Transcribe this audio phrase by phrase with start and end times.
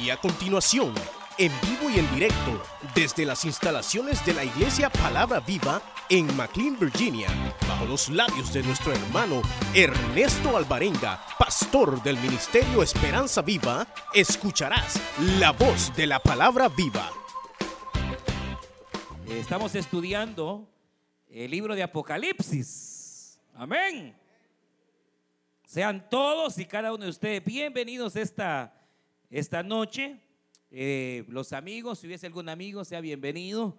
[0.00, 0.92] Y a continuación,
[1.38, 2.62] en vivo y en directo,
[2.94, 5.80] desde las instalaciones de la Iglesia Palabra Viva
[6.10, 7.28] en McLean, Virginia,
[7.66, 9.40] bajo los labios de nuestro hermano
[9.74, 15.00] Ernesto Alvarenga, pastor del Ministerio Esperanza Viva, escucharás
[15.38, 17.10] la voz de la Palabra Viva.
[19.28, 20.68] Estamos estudiando
[21.30, 23.40] el libro de Apocalipsis.
[23.54, 24.14] Amén.
[25.64, 28.75] Sean todos y cada uno de ustedes bienvenidos esta
[29.30, 30.20] esta noche.
[30.70, 33.76] Eh, los amigos, si hubiese algún amigo, sea bienvenido.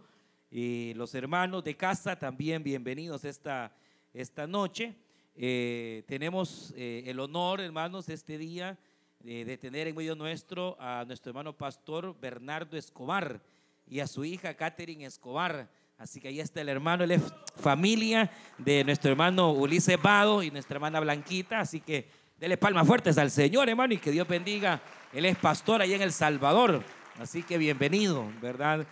[0.50, 3.76] Y los hermanos de casa también bienvenidos esta,
[4.14, 4.96] esta noche.
[5.36, 8.78] Eh, tenemos eh, el honor, hermanos, este día
[9.20, 13.42] de tener en medio nuestro a nuestro hermano pastor Bernardo Escobar
[13.86, 15.70] y a su hija Catherine Escobar.
[15.98, 17.24] Así que ahí está el hermano, él es
[17.56, 21.60] familia de nuestro hermano Ulises Vado y nuestra hermana Blanquita.
[21.60, 22.08] Así que
[22.40, 24.82] dele palmas fuertes al Señor, hermano, y que Dios bendiga
[25.14, 26.84] él es pastor ahí en El Salvador,
[27.18, 28.86] así que bienvenido, ¿verdad?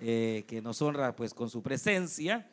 [0.00, 2.48] Eh, que nos honra pues con su presencia.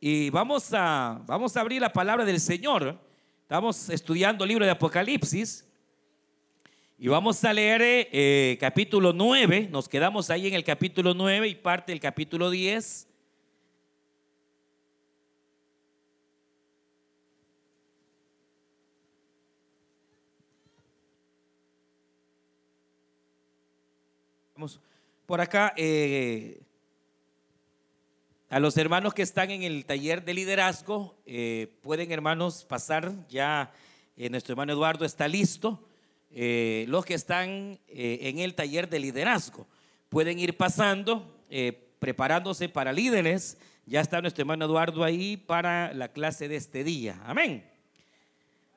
[0.00, 2.98] Y vamos a, vamos a abrir la palabra del Señor.
[3.42, 5.68] Estamos estudiando el libro de Apocalipsis.
[6.98, 9.68] Y vamos a leer eh, capítulo 9.
[9.70, 13.06] Nos quedamos ahí en el capítulo 9 y parte del capítulo 10.
[24.56, 24.80] Vamos
[25.26, 25.74] por acá.
[25.76, 26.62] Eh,
[28.48, 33.72] a los hermanos que están en el taller de liderazgo, eh, pueden hermanos pasar, ya
[34.16, 35.82] eh, nuestro hermano Eduardo está listo.
[36.30, 39.66] los que están en el taller de liderazgo
[40.10, 41.40] pueden ir pasando,
[41.98, 43.56] preparándose para líderes.
[43.86, 47.18] Ya está nuestro hermano Eduardo ahí para la clase de este día.
[47.24, 47.64] Amén.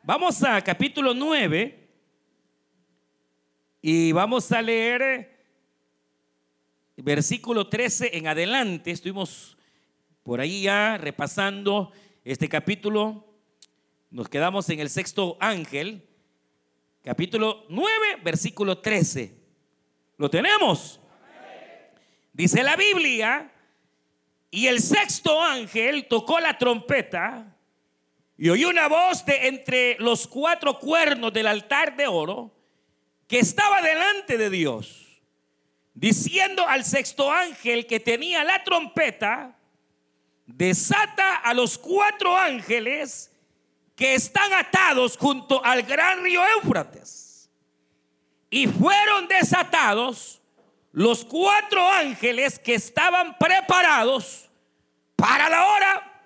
[0.04, 1.90] Vamos a capítulo 9
[3.82, 5.39] y vamos a leer
[7.02, 9.58] versículo 13 en adelante, estuvimos
[10.24, 11.92] por ahí ya repasando
[12.24, 13.26] este capítulo,
[14.12, 16.08] nos quedamos en el sexto ángel,
[17.04, 19.34] capítulo 9, versículo 13.
[20.18, 21.00] ¿Lo tenemos?
[22.34, 23.52] Dice la Biblia,
[24.52, 27.56] y el sexto ángel tocó la trompeta
[28.38, 32.52] y oyó una voz de entre los cuatro cuernos del altar de oro
[33.28, 35.09] que estaba delante de Dios
[36.00, 39.58] diciendo al sexto ángel que tenía la trompeta,
[40.46, 43.30] desata a los cuatro ángeles
[43.98, 47.50] que están atados junto al gran río Éufrates.
[48.50, 50.42] Y fueron desatados
[50.94, 54.50] los cuatro ángeles que estaban preparados
[55.18, 56.24] para la hora,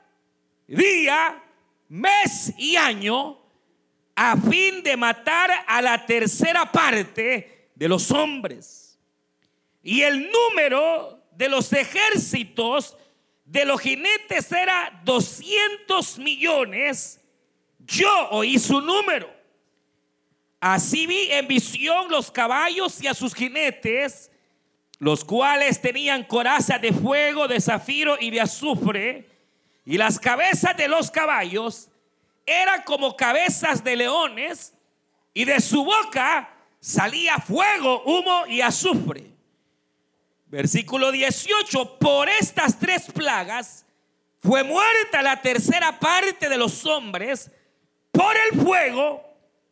[0.67, 1.43] día,
[1.89, 3.39] mes y año,
[4.15, 8.82] a fin de matar a la tercera parte de los hombres
[9.83, 12.97] y el número de los ejércitos
[13.43, 17.19] de los jinetes era 200 millones.
[17.79, 19.29] Yo oí su número.
[20.61, 24.31] Así vi en visión los caballos y a sus jinetes,
[24.99, 29.29] los cuales tenían coraza de fuego, de zafiro y de azufre,
[29.85, 31.89] y las cabezas de los caballos
[32.45, 34.73] eran como cabezas de leones,
[35.33, 39.32] y de su boca salía fuego, humo y azufre.
[40.53, 43.87] Versículo 18, por estas tres plagas
[44.39, 47.49] fue muerta la tercera parte de los hombres
[48.11, 49.23] por el fuego,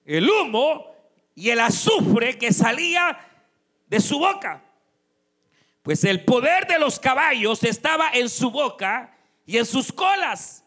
[0.03, 0.87] el humo
[1.35, 3.15] y el azufre que salía
[3.85, 4.63] de su boca.
[5.83, 9.15] Pues el poder de los caballos estaba en su boca
[9.45, 10.65] y en sus colas,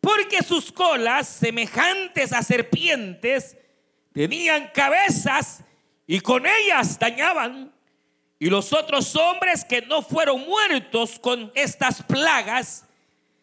[0.00, 3.58] porque sus colas, semejantes a serpientes,
[4.14, 5.62] tenían cabezas
[6.06, 7.78] y con ellas dañaban
[8.42, 12.86] y los otros hombres que no fueron muertos con estas plagas,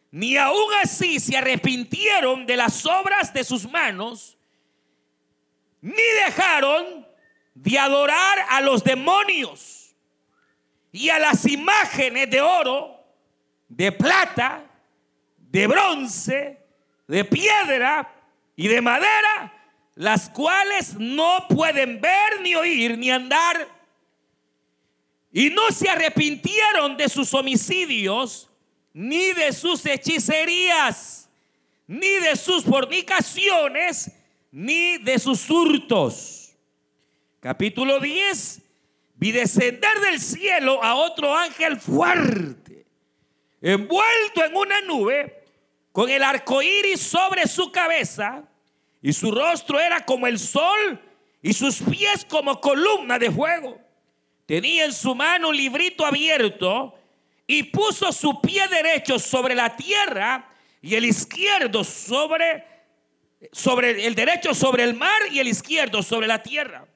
[0.10, 4.36] ni aún así se arrepintieron de las obras de sus manos,
[5.82, 7.08] ni dejaron
[7.54, 9.96] de adorar a los demonios
[10.92, 13.00] y a las imágenes de oro,
[13.70, 14.64] de plata,
[15.38, 16.66] de bronce,
[17.08, 18.16] de piedra
[18.56, 19.54] y de madera,
[19.94, 23.77] las cuales no pueden ver, ni oír, ni andar
[25.38, 28.50] y no se arrepintieron de sus homicidios,
[28.92, 31.30] ni de sus hechicerías,
[31.86, 34.12] ni de sus fornicaciones,
[34.52, 36.56] ni de sus hurtos.
[37.40, 38.64] Capítulo 10.
[39.14, 42.88] Vi descender del cielo a otro ángel fuerte,
[43.62, 45.44] envuelto en una nube,
[45.92, 48.44] con el arco iris sobre su cabeza,
[49.04, 51.00] y su rostro era como el sol,
[51.44, 53.87] y sus pies como columna de fuego.
[54.48, 56.98] Tenía en su mano un librito abierto
[57.46, 60.50] y puso su pie derecho sobre la tierra
[60.82, 62.66] y el izquierdo sobre,
[63.52, 66.88] sobre el derecho sobre el mar y el izquierdo sobre la tierra.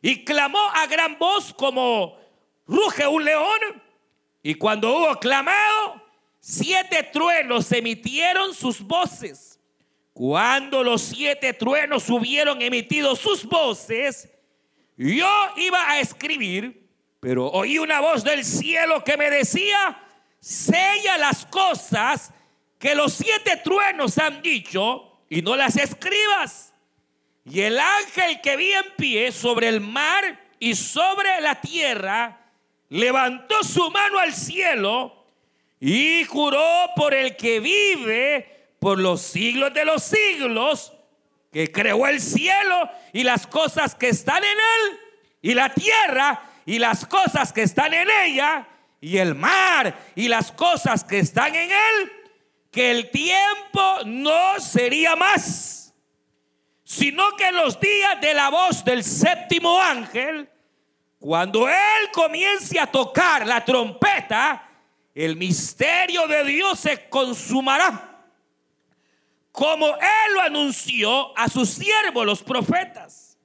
[0.00, 2.20] Y clamó a gran voz como
[2.68, 3.82] ruge un león.
[4.40, 6.00] Y cuando hubo clamado,
[6.38, 9.58] siete truenos emitieron sus voces.
[10.12, 14.30] Cuando los siete truenos hubieron emitido sus voces,
[14.96, 16.86] yo iba a escribir
[17.26, 20.00] pero oí una voz del cielo que me decía,
[20.38, 22.32] sella las cosas
[22.78, 26.72] que los siete truenos han dicho y no las escribas.
[27.44, 32.40] Y el ángel que vi en pie sobre el mar y sobre la tierra,
[32.90, 35.26] levantó su mano al cielo
[35.80, 40.92] y juró por el que vive por los siglos de los siglos,
[41.56, 45.00] que creó el cielo y las cosas que están en él
[45.40, 48.68] y la tierra y las cosas que están en ella,
[49.00, 52.12] y el mar y las cosas que están en él,
[52.70, 55.94] que el tiempo no sería más,
[56.84, 60.50] sino que los días de la voz del séptimo ángel,
[61.18, 64.68] cuando él comience a tocar la trompeta,
[65.14, 68.15] el misterio de Dios se consumará.
[69.56, 73.38] Como él lo anunció a sus siervos los profetas.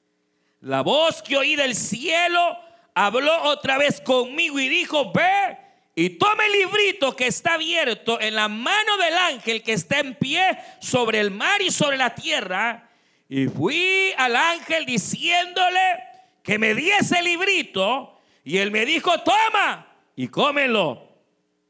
[0.60, 2.60] La voz que oí del cielo
[2.94, 5.58] habló otra vez conmigo y dijo, ve
[5.96, 10.16] y tome el librito que está abierto en la mano del ángel que está en
[10.16, 12.90] pie sobre el mar y sobre la tierra.
[13.30, 16.04] Y fui al ángel diciéndole
[16.44, 18.20] que me diese el librito.
[18.44, 19.88] Y él me dijo, toma
[20.18, 21.08] y cómelo.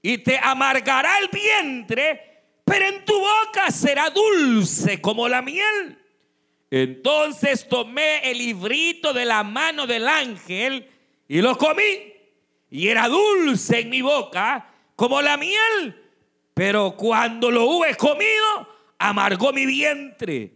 [0.02, 2.31] Y te amargará el vientre,
[2.72, 6.00] pero en tu boca será dulce como la miel.
[6.70, 10.90] Entonces tomé el librito de la mano del ángel
[11.28, 12.14] y lo comí
[12.70, 16.02] y era dulce en mi boca como la miel,
[16.54, 20.54] pero cuando lo hube comido, amargó mi vientre.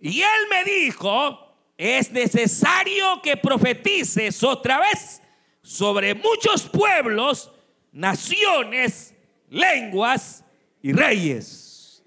[0.00, 5.20] Y él me dijo, es necesario que profetices otra vez
[5.60, 7.52] sobre muchos pueblos,
[7.92, 9.14] naciones,
[9.50, 10.42] lenguas
[10.82, 12.02] y reyes.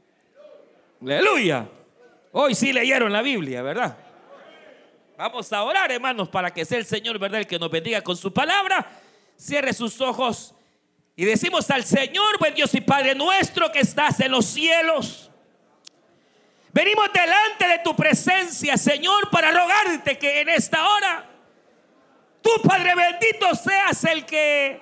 [1.02, 1.68] Aleluya.
[2.32, 3.98] Hoy sí leyeron la Biblia, ¿verdad?
[5.18, 8.18] Vamos a orar, hermanos, para que sea el Señor, ¿verdad?, el que nos bendiga con
[8.18, 8.86] su palabra.
[9.38, 10.56] Cierre sus ojos
[11.16, 15.30] y decimos al Señor, buen Dios y Padre nuestro que estás en los cielos.
[16.72, 21.30] Venimos delante de tu presencia, Señor, para rogarte que en esta hora,
[22.42, 24.82] tú, Padre bendito, seas el que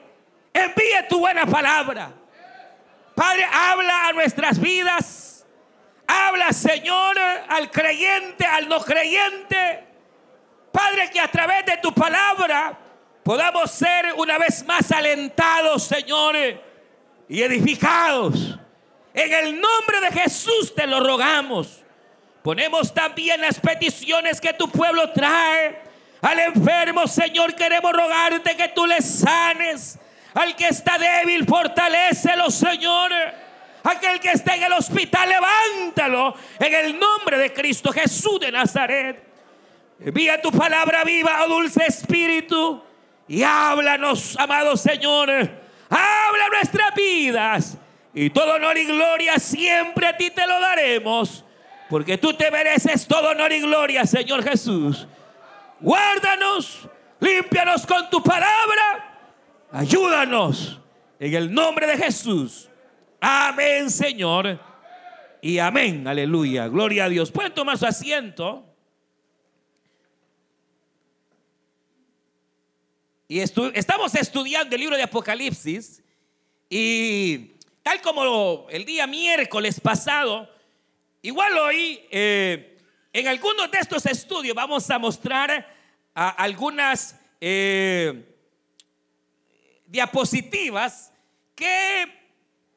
[0.54, 2.14] envíe tu buena palabra.
[3.22, 5.46] Padre, habla a nuestras vidas.
[6.08, 9.84] Habla, Señor, al creyente, al no creyente.
[10.72, 12.76] Padre, que a través de tu palabra
[13.22, 16.36] podamos ser una vez más alentados, Señor,
[17.30, 18.58] y edificados.
[19.14, 21.84] En el nombre de Jesús te lo rogamos.
[22.42, 25.80] Ponemos también las peticiones que tu pueblo trae.
[26.24, 30.00] Al enfermo, Señor, queremos rogarte que tú le sanes.
[30.34, 33.12] Al que está débil, fortalecelo, Señor.
[33.84, 36.36] Aquel que está en el hospital, levántalo.
[36.60, 39.32] En el nombre de Cristo Jesús de Nazaret.
[40.00, 42.84] Envía tu palabra viva, oh dulce Espíritu,
[43.28, 45.30] y háblanos, amado Señor.
[45.30, 47.78] Habla nuestras vidas.
[48.14, 51.46] Y todo honor y gloria siempre a ti te lo daremos.
[51.90, 55.08] Porque tú te mereces todo honor y gloria, Señor Jesús.
[55.80, 56.88] Guárdanos,
[57.20, 59.11] límpianos con tu palabra.
[59.74, 60.82] Ayúdanos
[61.18, 62.68] en el nombre de Jesús.
[63.22, 64.60] Amén, Señor.
[65.42, 66.06] Y amén.
[66.06, 66.68] Aleluya.
[66.68, 67.32] Gloria a Dios.
[67.32, 68.66] Pueden tomar su asiento.
[73.30, 76.04] Y estamos estudiando el libro de Apocalipsis
[76.70, 80.50] y tal como el día miércoles pasado,
[81.22, 82.78] igual hoy eh,
[83.14, 85.66] en algunos de estos estudios vamos a mostrar
[86.14, 88.31] algunas eh,
[89.92, 91.12] diapositivas
[91.54, 92.06] que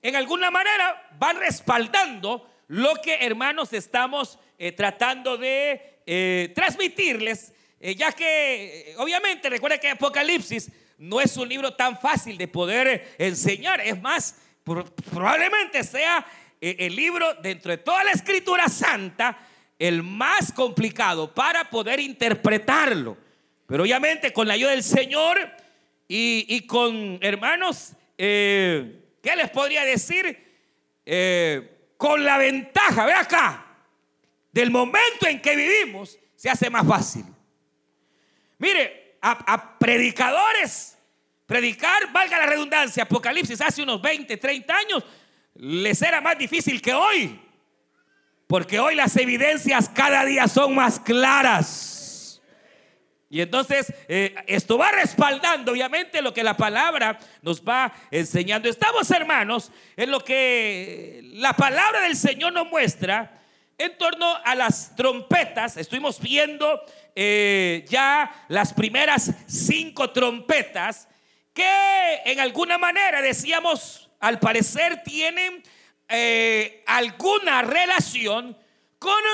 [0.02, 7.54] en alguna manera van respaldando lo que hermanos estamos eh, tratando de transmitirles
[7.86, 12.48] eh, ya que eh, obviamente recuerda que Apocalipsis no es un libro tan fácil de
[12.48, 14.36] poder eh, enseñar, es más,
[15.12, 16.26] probablemente sea
[16.62, 19.36] el libro dentro de toda la escritura santa
[19.78, 23.18] el más complicado para poder interpretarlo.
[23.66, 25.38] Pero obviamente con la ayuda del Señor
[26.08, 30.42] y, con hermanos, ¿qué les podría decir?
[31.96, 33.66] con la ventaja, ve acá,
[34.52, 37.24] del momento en que vivimos, se hace más fácil.
[38.58, 40.98] mire, a, predicadores,
[41.46, 45.04] predicar, valga la redundancia, Apocalipsis hace unos 20, 30 años,
[45.54, 47.40] les era más difícil que hoy.
[48.46, 51.93] Porque hoy las evidencias cada día son más claras.
[53.34, 58.68] Y entonces eh, esto va respaldando obviamente lo que la palabra nos va enseñando.
[58.68, 63.42] Estamos hermanos en lo que la palabra del Señor nos muestra
[63.76, 65.76] en torno a las trompetas.
[65.76, 66.80] Estuvimos viendo
[67.16, 71.08] eh, ya las primeras cinco trompetas
[71.52, 75.60] que en alguna manera decíamos, al parecer tienen
[76.08, 78.56] eh, alguna relación
[79.00, 79.24] con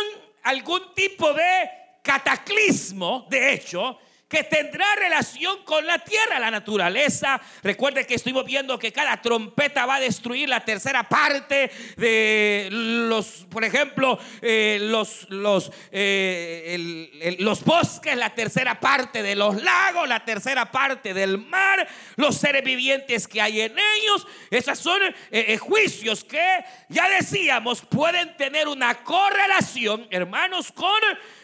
[0.42, 3.98] algún tipo de cataclismo, de hecho,
[4.30, 7.40] que tendrá relación con la tierra, la naturaleza.
[7.64, 13.44] Recuerde que estuvimos viendo que cada trompeta va a destruir la tercera parte de los,
[13.50, 20.24] por ejemplo, eh, los, los, eh, los bosques, la tercera parte de los lagos, la
[20.24, 24.28] tercera parte del mar, los seres vivientes que hay en ellos.
[24.48, 25.00] Esos son
[25.32, 31.00] eh, juicios que ya decíamos pueden tener una correlación, hermanos, con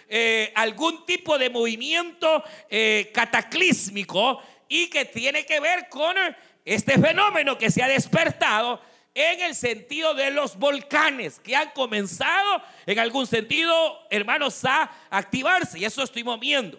[0.08, 6.16] eh, algún tipo de movimiento eh, cataclísmico y que tiene que ver con
[6.64, 8.80] este fenómeno que se ha despertado
[9.14, 15.78] en el sentido de los volcanes que han comenzado en algún sentido, hermanos, a activarse.
[15.78, 16.78] Y eso estoy viendo.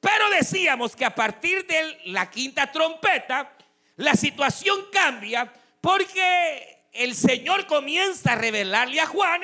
[0.00, 3.52] Pero decíamos que a partir de la quinta trompeta,
[3.96, 9.42] la situación cambia porque el Señor comienza a revelarle a Juan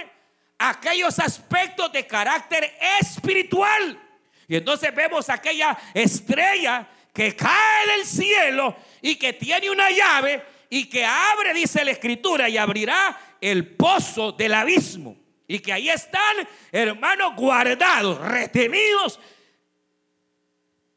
[0.60, 3.98] aquellos aspectos de carácter espiritual.
[4.46, 10.84] Y entonces vemos aquella estrella que cae del cielo y que tiene una llave y
[10.84, 15.16] que abre, dice la escritura, y abrirá el pozo del abismo.
[15.48, 19.18] Y que ahí están, hermanos, guardados, retenidos,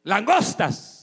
[0.03, 1.02] langostas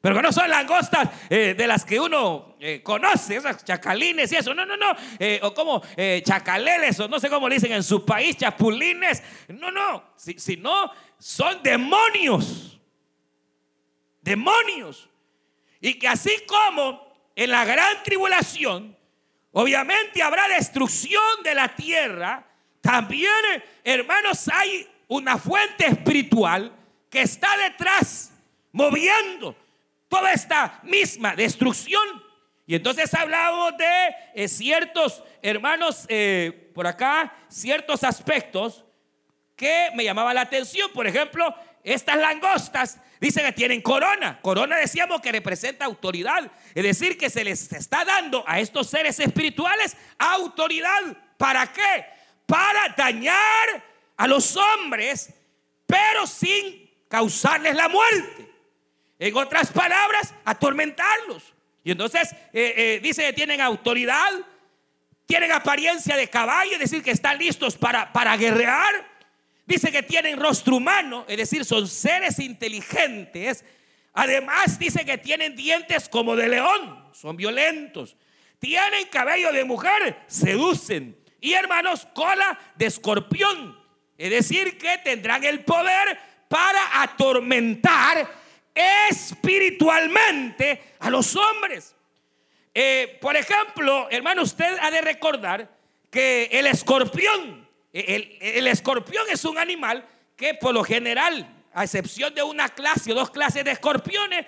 [0.00, 4.36] pero que no son langostas eh, de las que uno eh, conoce, esas chacalines y
[4.36, 4.54] eso.
[4.54, 4.92] No, no, no.
[5.18, 5.82] Eh, o como
[6.24, 9.22] chacaleles, o no sé cómo le dicen en su país, chapulines.
[9.48, 10.12] No, no.
[10.16, 12.80] Si, no, son demonios.
[14.22, 15.08] Demonios.
[15.80, 18.96] Y que así como en la gran tribulación,
[19.50, 22.46] obviamente habrá destrucción de la tierra,
[22.80, 23.32] también,
[23.82, 26.72] hermanos, hay una fuente espiritual
[27.10, 28.32] que está detrás,
[28.70, 29.56] moviendo
[30.08, 32.02] toda esta misma destrucción.
[32.66, 38.84] Y entonces hablamos de eh, ciertos, hermanos, eh, por acá, ciertos aspectos
[39.56, 40.90] que me llamaban la atención.
[40.92, 44.38] Por ejemplo, estas langostas dicen que tienen corona.
[44.42, 46.50] Corona decíamos que representa autoridad.
[46.74, 51.16] Es decir, que se les está dando a estos seres espirituales autoridad.
[51.38, 52.04] ¿Para qué?
[52.46, 53.82] Para dañar
[54.16, 55.32] a los hombres,
[55.86, 58.47] pero sin causarles la muerte.
[59.18, 61.54] En otras palabras, atormentarlos.
[61.82, 64.30] Y entonces eh, eh, dice que tienen autoridad,
[65.26, 69.18] tienen apariencia de caballo, es decir, que están listos para, para guerrear.
[69.66, 73.64] Dice que tienen rostro humano, es decir, son seres inteligentes.
[74.14, 78.16] Además dice que tienen dientes como de león, son violentos.
[78.58, 81.16] Tienen cabello de mujer, seducen.
[81.40, 83.78] Y hermanos, cola de escorpión.
[84.16, 88.28] Es decir, que tendrán el poder para atormentar
[89.10, 91.96] espiritualmente a los hombres.
[92.72, 95.68] Eh, por ejemplo, hermano, usted ha de recordar
[96.10, 100.06] que el escorpión, el, el, escorpión es un animal
[100.36, 104.46] que por lo general, a excepción de una clase o dos clases de escorpiones,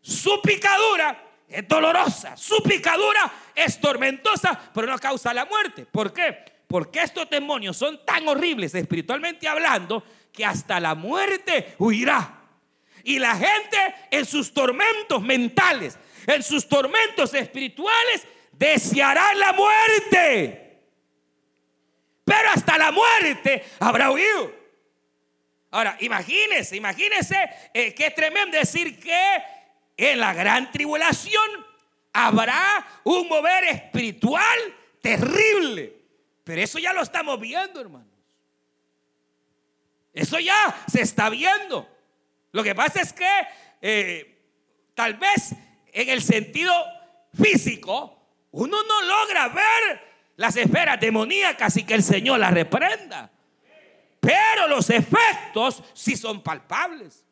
[0.00, 5.86] su picadura es dolorosa, su picadura es tormentosa, pero no causa la muerte.
[5.86, 6.52] ¿Por qué?
[6.66, 12.41] Porque estos demonios son tan horribles espiritualmente hablando que hasta la muerte huirá.
[13.04, 20.80] Y la gente en sus tormentos mentales, en sus tormentos espirituales, deseará la muerte.
[22.24, 24.52] Pero hasta la muerte habrá huido.
[25.70, 27.36] Ahora, imagínense, imagínense
[27.72, 29.42] eh, qué tremendo decir que
[29.96, 31.66] en la gran tribulación
[32.12, 34.58] habrá un mover espiritual
[35.00, 35.96] terrible.
[36.44, 38.08] Pero eso ya lo estamos viendo, hermanos.
[40.12, 41.88] Eso ya se está viendo.
[42.52, 43.28] Lo que pasa es que
[43.80, 44.44] eh,
[44.94, 45.54] tal vez
[45.92, 46.72] en el sentido
[47.34, 53.30] físico uno no logra ver las esferas demoníacas y que el Señor las reprenda.
[54.20, 57.26] Pero los efectos sí son palpables.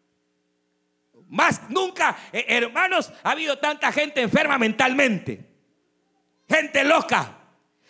[1.29, 5.49] Más nunca, eh, hermanos, ha habido tanta gente enferma mentalmente.
[6.49, 7.39] Gente loca,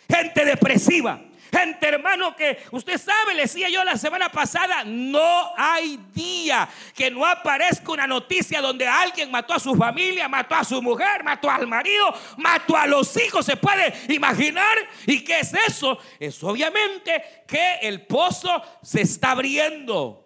[0.07, 1.19] gente depresiva,
[1.51, 7.11] Gente, hermano, que usted sabe, le decía yo la semana pasada, no hay día que
[7.11, 11.49] no aparezca una noticia donde alguien mató a su familia, mató a su mujer, mató
[11.49, 13.45] al marido, mató a los hijos.
[13.45, 14.77] ¿Se puede imaginar?
[15.05, 15.99] ¿Y qué es eso?
[16.17, 20.19] Es obviamente que el pozo se está abriendo.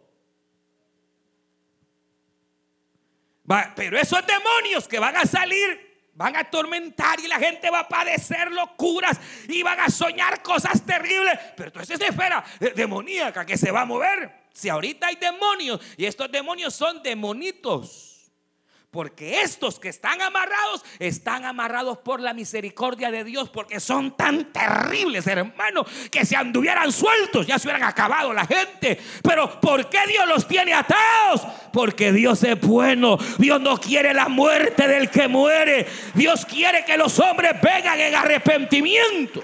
[3.75, 7.87] pero esos demonios que van a salir van a atormentar y la gente va a
[7.87, 11.37] padecer locuras y van a soñar cosas terribles.
[11.55, 12.43] Pero entonces es esfera
[12.75, 14.45] demoníaca que se va a mover.
[14.53, 18.14] Si ahorita hay demonios y estos demonios son demonitos.
[18.95, 23.49] Porque estos que están amarrados están amarrados por la misericordia de Dios.
[23.49, 28.97] Porque son tan terribles, hermano, que si anduvieran sueltos ya se hubieran acabado la gente.
[29.21, 31.45] Pero ¿por qué Dios los tiene atados?
[31.73, 33.17] Porque Dios es bueno.
[33.37, 35.85] Dios no quiere la muerte del que muere.
[36.13, 39.43] Dios quiere que los hombres vengan en arrepentimiento.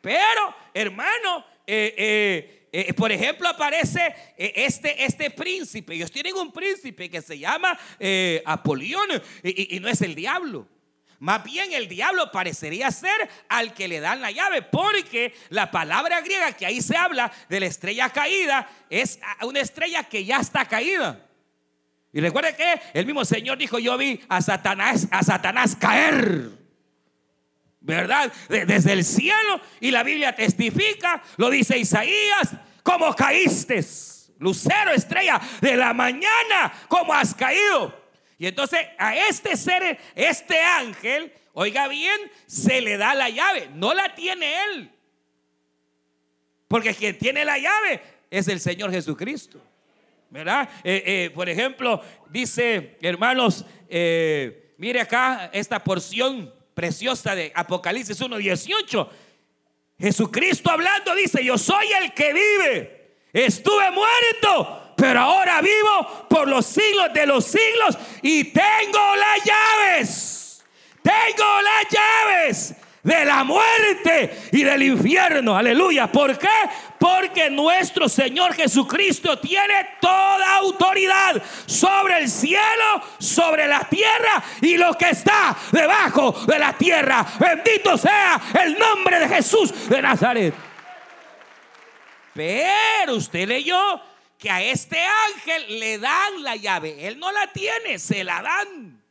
[0.00, 5.94] Pero, hermano, eh, eh eh, eh, por ejemplo, aparece eh, este, este príncipe.
[5.94, 7.78] Ellos tienen un príncipe que se llama
[8.44, 9.08] Apolión
[9.42, 10.66] y, y no es el diablo.
[11.18, 16.22] Más bien el diablo parecería ser al que le dan la llave, porque la palabra
[16.22, 20.64] griega que ahí se habla de la estrella caída es una estrella que ya está
[20.64, 21.26] caída.
[22.12, 26.59] Y recuerde que el mismo Señor dijo, yo vi a Satanás, a Satanás caer.
[27.80, 28.32] ¿Verdad?
[28.48, 33.84] Desde el cielo y la Biblia testifica, lo dice Isaías, como caíste,
[34.38, 37.98] lucero, estrella de la mañana, como has caído.
[38.38, 43.94] Y entonces a este ser, este ángel, oiga bien, se le da la llave, no
[43.94, 44.90] la tiene él.
[46.68, 49.60] Porque quien tiene la llave es el Señor Jesucristo.
[50.30, 50.68] ¿Verdad?
[50.84, 59.08] Eh, eh, por ejemplo, dice, hermanos, eh, mire acá esta porción preciosa de Apocalipsis 1.18.
[59.98, 63.16] Jesucristo hablando dice, yo soy el que vive.
[63.32, 70.64] Estuve muerto, pero ahora vivo por los siglos de los siglos y tengo las llaves.
[71.02, 75.56] Tengo las llaves de la muerte y del infierno.
[75.56, 76.10] Aleluya.
[76.10, 76.48] ¿Por qué?
[76.98, 84.92] Porque nuestro Señor Jesucristo tiene toda autoridad sobre el cielo, sobre la tierra y lo
[84.94, 87.26] que está debajo de la tierra.
[87.38, 90.54] Bendito sea el nombre de Jesús de Nazaret.
[92.34, 94.00] Pero usted leyó
[94.38, 97.06] que a este ángel le dan la llave.
[97.06, 99.02] Él no la tiene, se la dan.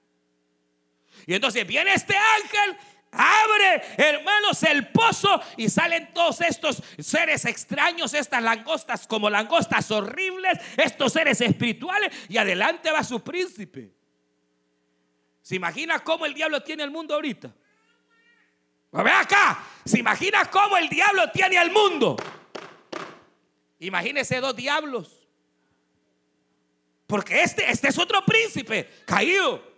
[1.27, 2.77] Y entonces viene este ángel
[3.11, 10.59] Abre, hermanos, el pozo y salen todos estos seres extraños, estas langostas como langostas horribles,
[10.77, 13.91] estos seres espirituales y adelante va su príncipe.
[15.41, 17.51] ¿Se imagina cómo el diablo tiene el mundo ahorita?
[18.91, 22.15] Ve acá, ¿se imagina cómo el diablo tiene el mundo?
[23.79, 25.27] Imagínese dos diablos.
[27.07, 29.68] Porque este, este es otro príncipe caído.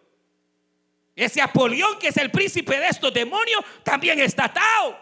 [1.21, 4.97] Ese Apolión, que es el príncipe de estos demonios, también está atado.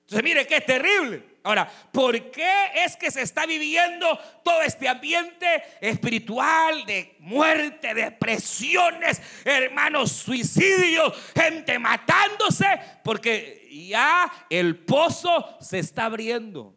[0.00, 1.34] Entonces, mire qué terrible.
[1.42, 5.46] Ahora, ¿por qué es que se está viviendo todo este ambiente
[5.82, 12.66] espiritual de muerte, depresiones, hermanos, suicidios, gente matándose?
[13.04, 16.74] Porque ya el pozo se está abriendo.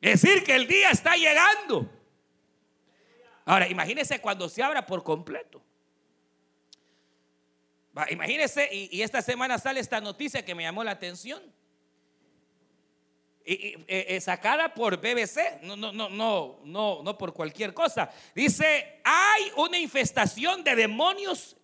[0.00, 1.90] Es decir, que el día está llegando.
[3.44, 5.62] Ahora, imagínese cuando se abra por completo.
[8.10, 11.40] Imagínense, y, esta semana sale esta noticia que me llamó la atención.
[13.46, 16.08] Y, eh, eh, sacada por BBC, no, no, no,
[16.64, 18.10] no, no, por cualquier cosa.
[18.34, 21.56] Dice, hay una infestación de demonios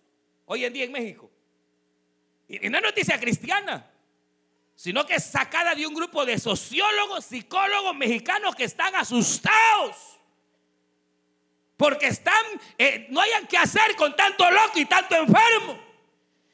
[0.45, 1.29] hoy en día en México.
[2.47, 3.91] Y, no es noticia cristiana,
[4.75, 10.19] sino que es sacada de un grupo de sociólogos, psicólogos mexicanos que están asustados.
[11.75, 12.45] Porque están,
[12.77, 15.90] eh, no hayan que hacer con tanto loco y tanto enfermo.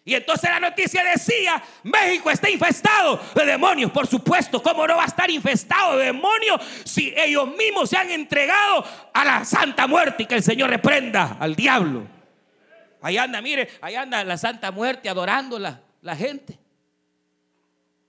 [0.08, 3.91] Y entonces la noticia decía, México está infestado de demonios.
[3.91, 8.10] Por supuesto, ¿cómo no va a estar infestado de demonios si ellos mismos se han
[8.12, 12.08] entregado a la santa muerte y que el Señor reprenda al diablo?
[13.02, 16.58] Ahí anda, mire, ahí anda la santa muerte adorándola la gente.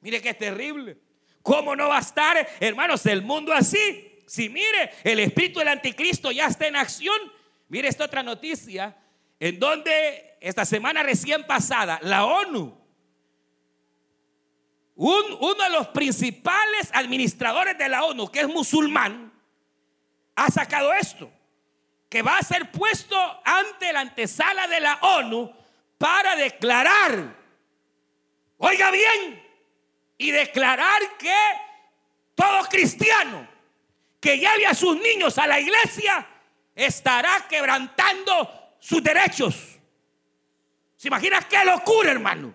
[0.01, 0.99] Mire qué terrible.
[1.43, 4.23] ¿Cómo no va a estar, hermanos, el mundo así?
[4.25, 7.19] Si mire, el espíritu del anticristo ya está en acción.
[7.67, 8.97] Mire esta otra noticia
[9.41, 12.77] en donde esta semana recién pasada, la ONU,
[14.97, 19.33] uno de los principales administradores de la ONU, que es musulmán,
[20.35, 21.31] ha sacado esto,
[22.09, 25.53] que va a ser puesto ante la antesala de la ONU
[25.99, 27.37] para declarar,
[28.57, 29.43] oiga bien,
[30.17, 31.37] y declarar que
[32.35, 33.47] todo cristiano
[34.21, 36.27] que lleve a sus niños a la iglesia
[36.75, 39.78] estará quebrantando sus derechos.
[40.99, 42.53] ¿Se imagina qué locura, hermano?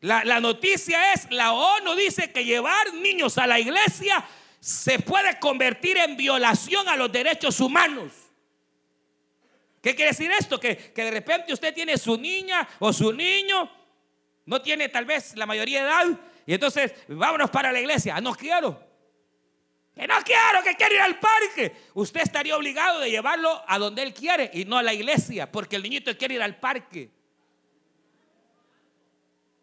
[0.00, 4.24] La, la, noticia es, la ONU dice que llevar niños a la iglesia
[4.58, 8.12] se puede convertir en violación a los derechos humanos.
[9.82, 10.58] ¿Qué quiere decir esto?
[10.58, 13.70] Que, que de repente usted tiene su niña o su niño,
[14.46, 18.16] no tiene tal vez la mayoría de edad, y entonces vámonos para la iglesia.
[18.16, 18.89] Ah, no quiero.
[19.94, 21.76] Que no quiero, que quiero ir al parque.
[21.94, 25.76] Usted estaría obligado de llevarlo a donde él quiere y no a la iglesia, porque
[25.76, 27.10] el niñito quiere ir al parque.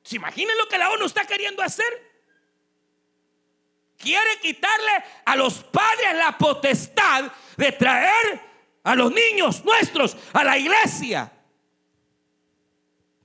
[0.04, 1.86] ¿Se imaginan lo que la ONU está queriendo hacer?
[3.98, 4.92] Quiere quitarle
[5.26, 8.40] a los padres la potestad de traer
[8.84, 11.32] a los niños nuestros a la iglesia.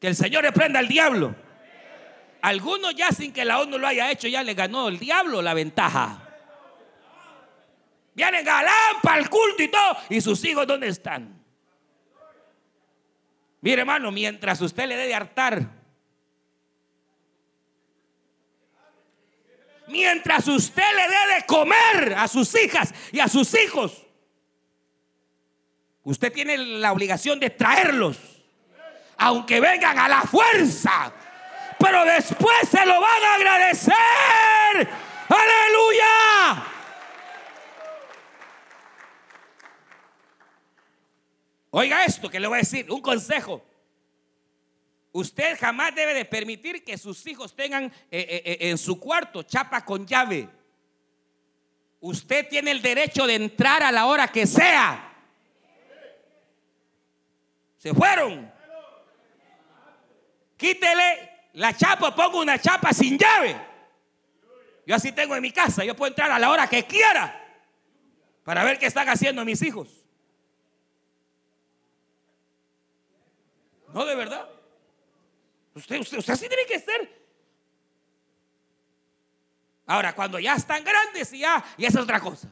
[0.00, 1.36] Que el Señor reprenda al diablo.
[2.40, 5.54] Algunos ya sin que la ONU lo haya hecho, ya le ganó el diablo la
[5.54, 6.21] ventaja.
[8.14, 9.96] Vienen galán para el culto y todo.
[10.10, 11.42] ¿Y sus hijos dónde están?
[13.60, 15.62] Mire, hermano, mientras usted le dé de hartar,
[19.86, 24.04] mientras usted le dé de comer a sus hijas y a sus hijos,
[26.02, 28.18] usted tiene la obligación de traerlos,
[29.16, 31.12] aunque vengan a la fuerza,
[31.78, 34.88] pero después se lo van a agradecer.
[35.28, 36.71] Aleluya.
[41.74, 43.64] Oiga esto que le voy a decir, un consejo.
[45.10, 49.42] Usted jamás debe de permitir que sus hijos tengan eh, eh, eh, en su cuarto
[49.42, 50.50] chapa con llave.
[52.00, 55.14] Usted tiene el derecho de entrar a la hora que sea.
[57.78, 58.52] Se fueron.
[60.58, 63.56] Quítele la chapa, pongo una chapa sin llave.
[64.84, 65.86] Yo así tengo en mi casa.
[65.86, 67.34] Yo puedo entrar a la hora que quiera
[68.44, 70.01] para ver qué están haciendo mis hijos.
[73.92, 74.48] No, de verdad.
[75.74, 77.22] Usted, usted, usted así tiene que ser.
[79.86, 82.48] Ahora, cuando ya están grandes y ya, y esa es otra cosa.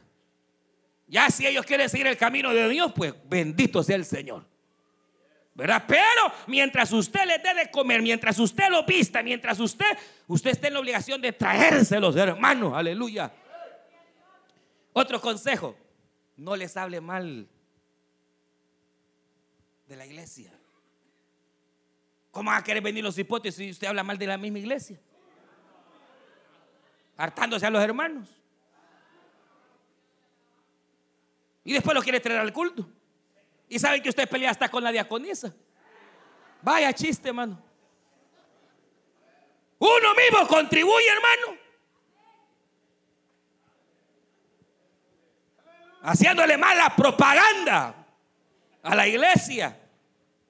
[1.07, 4.45] Ya si ellos quieren seguir el camino de Dios, pues bendito sea el Señor.
[5.53, 5.83] ¿Verdad?
[5.87, 10.67] Pero mientras usted le dé de comer, mientras usted lo vista, mientras usted, usted esté
[10.67, 13.33] en la obligación de traérselos, hermanos, aleluya.
[14.93, 15.75] Otro consejo,
[16.37, 17.47] no les hable mal
[19.87, 20.51] de la iglesia.
[22.31, 24.97] ¿Cómo van a querer venir los hipótesis si usted habla mal de la misma iglesia?
[27.17, 28.29] Hartándose a los hermanos.
[31.63, 32.89] Y después lo quiere traer al culto.
[33.67, 35.53] Y saben que usted pelea hasta con la diaconisa.
[36.61, 37.61] Vaya chiste, hermano.
[39.77, 41.59] Uno mismo contribuye, hermano.
[46.03, 48.05] Haciéndole mala propaganda
[48.81, 49.80] a la iglesia.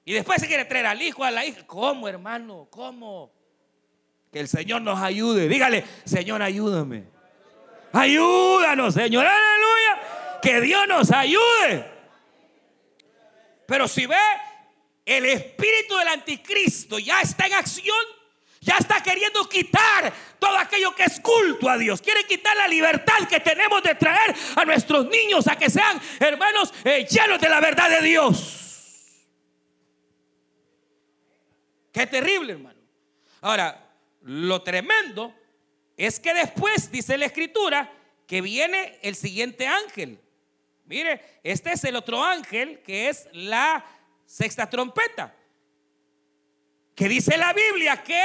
[0.04, 1.66] Y después se quiere traer al hijo, a la hija.
[1.66, 2.66] ¿Cómo, hermano?
[2.70, 3.32] ¿Cómo?
[4.32, 5.48] Que el Señor nos ayude.
[5.48, 7.04] Dígale, Señor, ayúdame.
[7.92, 9.26] Ayúdanos, Señor.
[9.26, 10.40] Aleluya.
[10.42, 11.90] Que Dios nos ayude.
[13.66, 14.16] Pero si ve,
[15.04, 17.96] el espíritu del anticristo ya está en acción.
[18.60, 22.00] Ya está queriendo quitar todo aquello que es culto a Dios.
[22.00, 26.72] Quiere quitar la libertad que tenemos de traer a nuestros niños a que sean hermanos
[26.84, 28.71] eh, llenos de la verdad de Dios.
[31.92, 32.80] Qué terrible, hermano.
[33.42, 33.90] Ahora,
[34.22, 35.34] lo tremendo
[35.96, 37.92] es que después dice la escritura
[38.26, 40.18] que viene el siguiente ángel.
[40.86, 43.84] Mire, este es el otro ángel que es la
[44.24, 45.34] sexta trompeta.
[46.94, 48.22] Que dice la Biblia que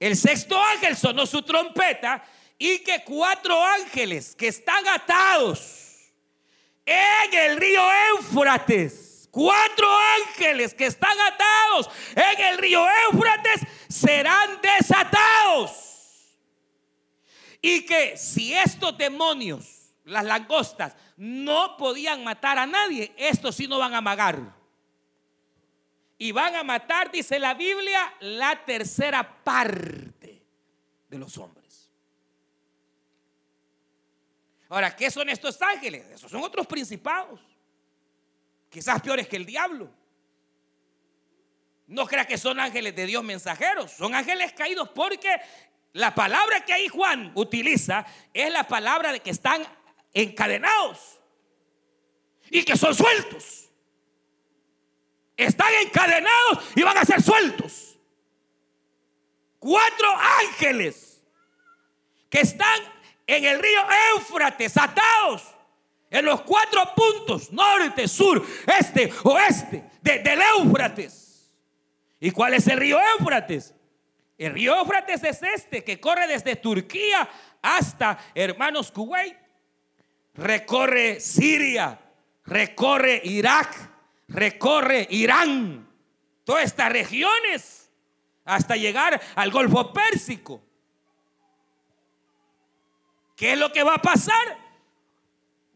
[0.00, 2.24] el sexto ángel sonó su trompeta
[2.58, 6.12] y que cuatro ángeles que están atados
[6.84, 7.82] en el río
[8.16, 9.88] Éufrates cuatro
[10.20, 16.36] ángeles que están atados en el río Éufrates serán desatados.
[17.60, 23.78] Y que si estos demonios, las langostas, no podían matar a nadie, estos sí no
[23.78, 24.54] van a amagar.
[26.18, 30.42] Y van a matar, dice la Biblia, la tercera parte
[31.08, 31.90] de los hombres.
[34.68, 36.06] Ahora, ¿qué son estos ángeles?
[36.10, 37.51] Esos son otros principados
[38.72, 39.90] quizás peores que el diablo.
[41.86, 45.28] No crea que son ángeles de Dios mensajeros, son ángeles caídos porque
[45.92, 49.62] la palabra que ahí Juan utiliza es la palabra de que están
[50.14, 51.20] encadenados
[52.50, 53.68] y que son sueltos.
[55.36, 57.98] Están encadenados y van a ser sueltos.
[59.58, 60.08] cuatro
[60.40, 61.22] ángeles
[62.30, 62.80] que están
[63.26, 63.80] en el río
[64.14, 65.54] Éufrates, atados
[66.12, 68.44] en los cuatro puntos, norte, sur,
[68.78, 71.50] este, oeste, del Éufrates.
[72.20, 73.74] ¿Y cuál es el río Éufrates?
[74.36, 77.28] El río Éufrates es este, que corre desde Turquía
[77.62, 79.36] hasta, hermanos, Kuwait.
[80.34, 81.98] Recorre Siria,
[82.44, 83.74] recorre Irak,
[84.28, 85.88] recorre Irán,
[86.44, 87.90] todas estas regiones,
[88.44, 90.62] hasta llegar al Golfo Pérsico.
[93.34, 94.61] ¿Qué es lo que va a pasar?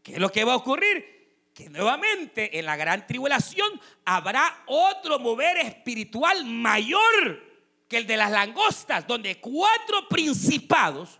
[0.07, 1.51] ¿Qué es lo que va a ocurrir?
[1.53, 3.67] Que nuevamente en la gran tribulación
[4.05, 7.43] habrá otro mover espiritual mayor
[7.89, 11.19] que el de las langostas, donde cuatro principados,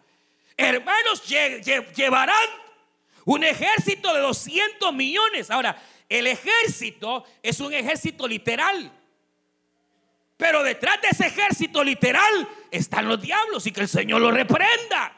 [0.56, 2.48] hermanos, llevarán
[3.26, 5.52] un ejército de 200 millones.
[5.52, 8.90] Ahora, el ejército es un ejército literal.
[10.38, 15.17] Pero detrás de ese ejército literal están los diablos y que el Señor los reprenda.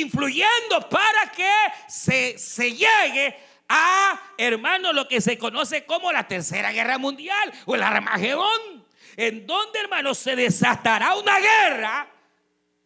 [0.00, 1.52] Influyendo para que
[1.88, 3.36] se, se llegue
[3.68, 8.82] a, hermano, lo que se conoce como la Tercera Guerra Mundial o el Armagedón
[9.16, 12.10] en donde, hermanos, se desatará una guerra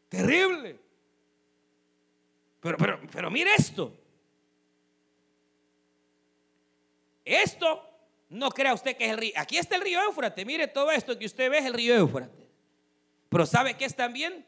[0.09, 0.79] terrible.
[2.61, 3.97] Pero, pero, pero mire esto.
[7.25, 7.89] Esto
[8.29, 9.33] no crea usted que es el río.
[9.37, 10.45] Aquí está el río Éufrates.
[10.45, 12.47] Mire todo esto que usted ve es el río Éufrates.
[13.29, 14.47] Pero ¿sabe qué es también?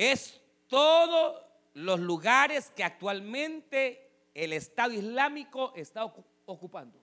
[0.00, 1.42] Es todos
[1.74, 6.06] los lugares que actualmente el Estado Islámico está
[6.46, 6.98] ocupando.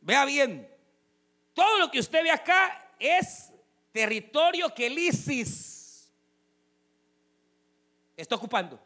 [0.00, 0.72] Vea bien,
[1.54, 3.52] todo lo que usted ve acá es
[3.90, 6.14] territorio que el ISIS
[8.16, 8.78] está ocupando.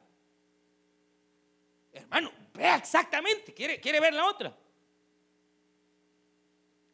[1.93, 4.57] Hermano, vea exactamente, quiere, quiere ver la otra.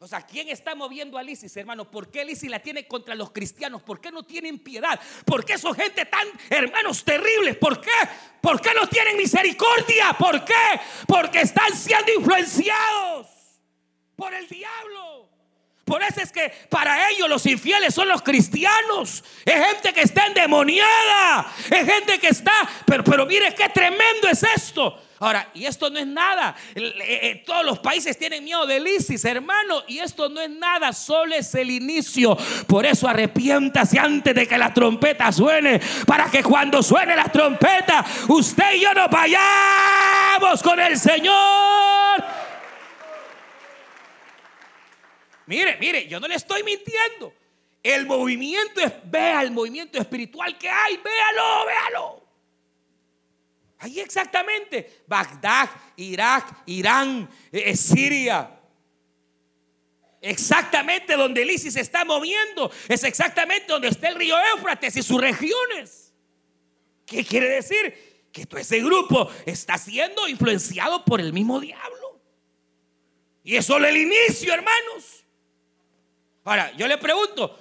[0.01, 1.91] O sea, ¿quién está moviendo al ISIS, hermano?
[1.91, 3.81] ¿Por qué el ISIS la tiene contra los cristianos?
[3.81, 4.97] ¿Por qué no tienen piedad?
[5.25, 7.57] ¿Por qué son gente tan, hermanos, terribles?
[7.57, 7.91] ¿Por qué?
[8.39, 10.13] ¿Por qué no tienen misericordia?
[10.17, 10.53] ¿Por qué?
[11.05, 13.27] Porque están siendo influenciados
[14.15, 15.27] por el diablo.
[15.83, 19.21] Por eso es que para ellos los infieles son los cristianos.
[19.43, 21.53] Es gente que está endemoniada.
[21.69, 22.53] Es gente que está...
[22.85, 25.08] Pero, pero mire qué tremendo es esto.
[25.19, 26.55] Ahora, y esto no es nada.
[26.75, 29.83] Eh, eh, todos los países tienen miedo del ISIS, hermano.
[29.87, 32.37] Y esto no es nada, solo es el inicio.
[32.67, 35.81] Por eso arrepiéntase antes de que la trompeta suene.
[36.05, 41.69] Para que cuando suene la trompeta, usted y yo nos vayamos con el Señor
[45.49, 47.33] Mire, mire, yo no le estoy mintiendo.
[47.81, 52.18] El movimiento es, vea el movimiento espiritual que hay, véalo, véalo.
[53.79, 58.59] Ahí exactamente, Bagdad, Irak, Irán, eh, Siria.
[60.21, 65.01] Exactamente donde el ISIS se está moviendo, es exactamente donde está el río Éufrates y
[65.01, 66.13] sus regiones.
[67.05, 68.27] ¿Qué quiere decir?
[68.33, 72.21] Que todo ese grupo está siendo influenciado por el mismo diablo.
[73.43, 75.25] Y es solo el inicio, hermanos.
[76.43, 77.57] Ahora, yo le pregunto,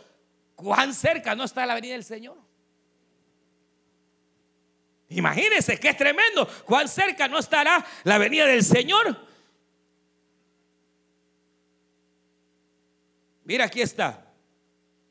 [0.57, 2.47] ¿cuán cerca no está la venida del Señor?
[5.10, 6.46] Imagínense que es tremendo.
[6.64, 9.26] ¿Cuán cerca no estará la venida del Señor?
[13.44, 14.30] Mira, aquí está.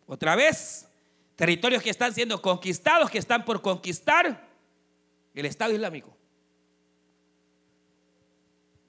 [0.05, 0.87] Otra vez,
[1.35, 4.47] territorios que están siendo conquistados, que están por conquistar
[5.33, 6.15] el Estado Islámico.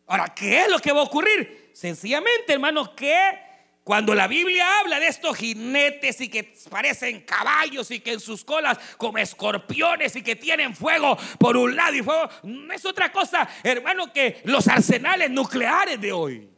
[0.06, 1.70] Ahora, ¿qué es lo que va a ocurrir?
[1.72, 3.47] Sencillamente, hermano, que
[3.88, 8.44] cuando la Biblia habla de estos jinetes y que parecen caballos y que en sus
[8.44, 13.11] colas como escorpiones y que tienen fuego por un lado y fuego, no es otra
[13.11, 16.51] cosa, hermano, que los arsenales nucleares de hoy.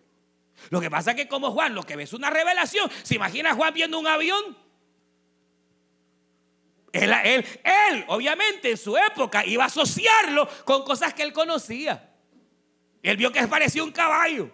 [0.70, 2.90] Lo que pasa es que como Juan, lo que ve es una revelación.
[3.04, 4.58] ¿Se imagina Juan viendo un avión?
[6.92, 12.12] Él, él, él, obviamente, en su época iba a asociarlo con cosas que él conocía.
[13.04, 14.50] Él vio que parecía un caballo,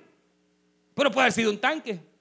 [0.94, 2.15] pero puede haber sido un tanque.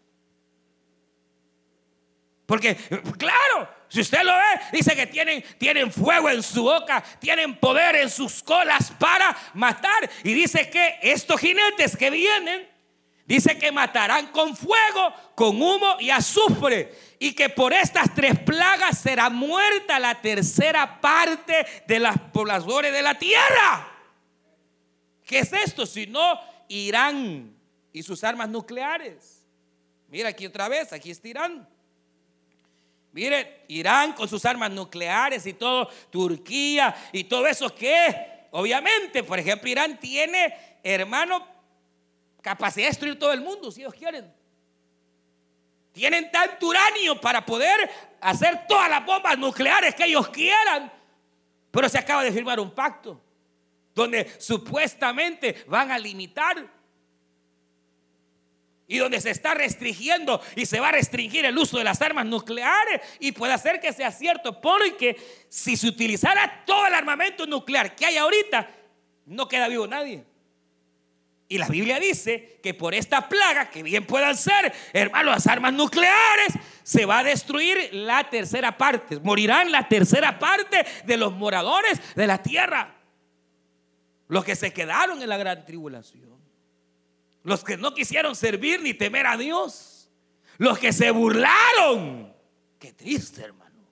[2.45, 2.75] Porque,
[3.17, 7.95] claro, si usted lo ve, dice que tienen, tienen fuego en su boca, tienen poder
[7.95, 10.09] en sus colas para matar.
[10.23, 12.69] Y dice que estos jinetes que vienen,
[13.25, 16.93] dice que matarán con fuego, con humo y azufre.
[17.17, 23.01] Y que por estas tres plagas será muerta la tercera parte de las poblaciones de
[23.01, 23.91] la tierra.
[25.25, 25.87] ¿Qué es esto?
[25.87, 27.57] Si no, Irán
[27.91, 29.47] y sus armas nucleares.
[30.09, 31.74] Mira aquí otra vez, aquí está Irán.
[33.15, 39.39] Mire, Irán con sus armas nucleares y todo, Turquía y todo eso que, obviamente, por
[39.39, 41.47] ejemplo, Irán tiene, hermano,
[42.41, 44.29] capacidad de destruir todo el mundo, si ellos quieren.
[45.93, 50.91] Tienen tanto uranio para poder hacer todas las bombas nucleares que ellos quieran.
[51.71, 53.21] Pero se acaba de firmar un pacto
[53.93, 56.67] donde supuestamente van a limitar
[58.87, 62.25] y donde se está restringiendo y se va a restringir el uso de las armas
[62.25, 65.17] nucleares y puede hacer que sea cierto porque
[65.49, 68.69] si se utilizara todo el armamento nuclear que hay ahorita,
[69.25, 70.23] no queda vivo nadie.
[71.47, 75.73] Y la Biblia dice que por esta plaga, que bien puedan ser, hermanos, las armas
[75.73, 79.19] nucleares, se va a destruir la tercera parte.
[79.19, 82.95] Morirán la tercera parte de los moradores de la tierra.
[84.27, 86.34] Los que se quedaron en la gran tribulación.
[87.45, 90.09] Los que no quisieron servir ni temer a Dios.
[90.57, 92.33] Los que se burlaron.
[92.79, 93.85] Qué triste, hermano.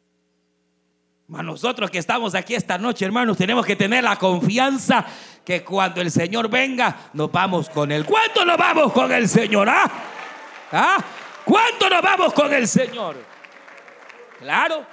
[1.27, 5.05] nosotros que estamos aquí esta noche, hermanos, tenemos que tener la confianza
[5.45, 8.05] que cuando el Señor venga, nos vamos con Él.
[8.05, 9.69] ¿Cuánto nos vamos con el Señor?
[9.69, 9.91] ¿Ah?
[10.71, 11.03] ¿Ah?
[11.45, 13.23] ¿Cuánto nos vamos con el Señor?
[14.39, 14.83] Claro.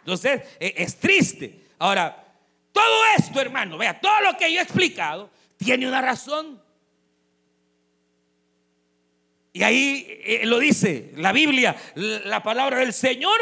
[0.00, 1.68] Entonces, e, es triste.
[1.78, 2.14] Ahora,
[2.72, 6.65] todo esto, hermano, vea, todo lo que yo he explicado tiene una razón.
[9.56, 13.40] Y ahí eh, lo dice la Biblia, la palabra del Señor.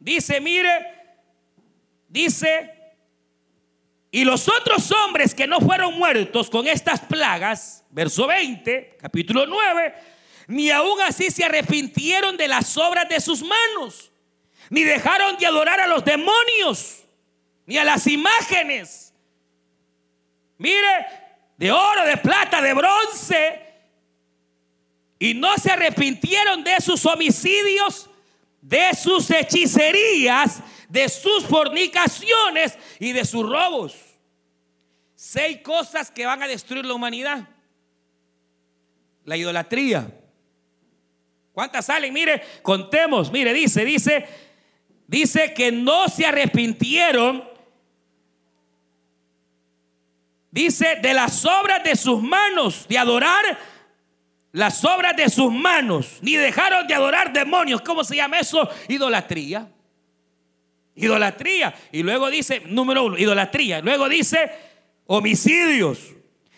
[0.00, 0.68] Dice, mire,
[2.08, 2.68] dice,
[4.10, 9.94] y los otros hombres que no fueron muertos con estas plagas, verso 20, capítulo 9,
[10.48, 14.10] ni aún así se arrepintieron de las obras de sus manos,
[14.68, 17.04] ni dejaron de adorar a los demonios,
[17.66, 19.14] ni a las imágenes.
[20.58, 21.06] Mire,
[21.56, 23.61] de oro, de plata, de bronce,
[25.22, 28.10] y no se arrepintieron de sus homicidios,
[28.60, 33.94] de sus hechicerías, de sus fornicaciones y de sus robos.
[35.14, 37.48] Seis cosas que van a destruir la humanidad.
[39.24, 40.12] La idolatría.
[41.52, 42.12] ¿Cuántas salen?
[42.12, 43.30] Mire, contemos.
[43.30, 44.26] Mire, dice, dice,
[45.06, 47.48] dice que no se arrepintieron.
[50.50, 53.71] Dice de las obras de sus manos de adorar
[54.52, 57.80] las obras de sus manos, ni dejaron de adorar demonios.
[57.80, 58.68] ¿Cómo se llama eso?
[58.88, 59.68] Idolatría.
[60.94, 61.74] Idolatría.
[61.90, 63.80] Y luego dice, número uno, idolatría.
[63.80, 64.50] Luego dice
[65.06, 66.00] homicidios,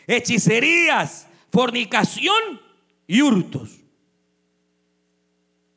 [0.09, 2.61] hechicerías, fornicación
[3.07, 3.71] y hurtos.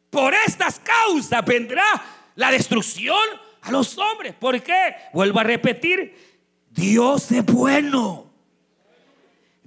[0.10, 1.86] Por estas causas vendrá
[2.36, 3.16] la destrucción
[3.62, 4.34] a los hombres.
[4.34, 4.96] ¿Por qué?
[5.14, 6.16] Vuelvo a repetir,
[6.72, 8.27] Dios es bueno.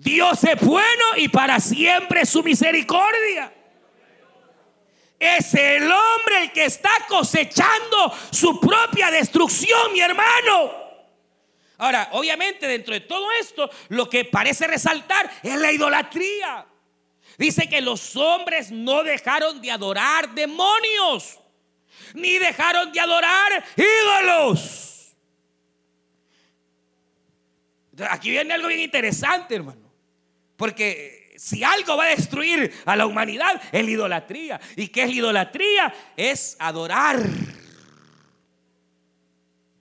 [0.01, 3.53] Dios es bueno y para siempre su misericordia.
[5.19, 10.73] Es el hombre el que está cosechando su propia destrucción, mi hermano.
[11.77, 16.67] Ahora, obviamente dentro de todo esto, lo que parece resaltar es la idolatría.
[17.37, 21.39] Dice que los hombres no dejaron de adorar demonios,
[22.15, 25.15] ni dejaron de adorar ídolos.
[28.09, 29.90] Aquí viene algo bien interesante, hermano.
[30.61, 34.61] Porque si algo va a destruir a la humanidad es la idolatría.
[34.77, 35.95] ¿Y qué es la idolatría?
[36.15, 37.19] Es adorar.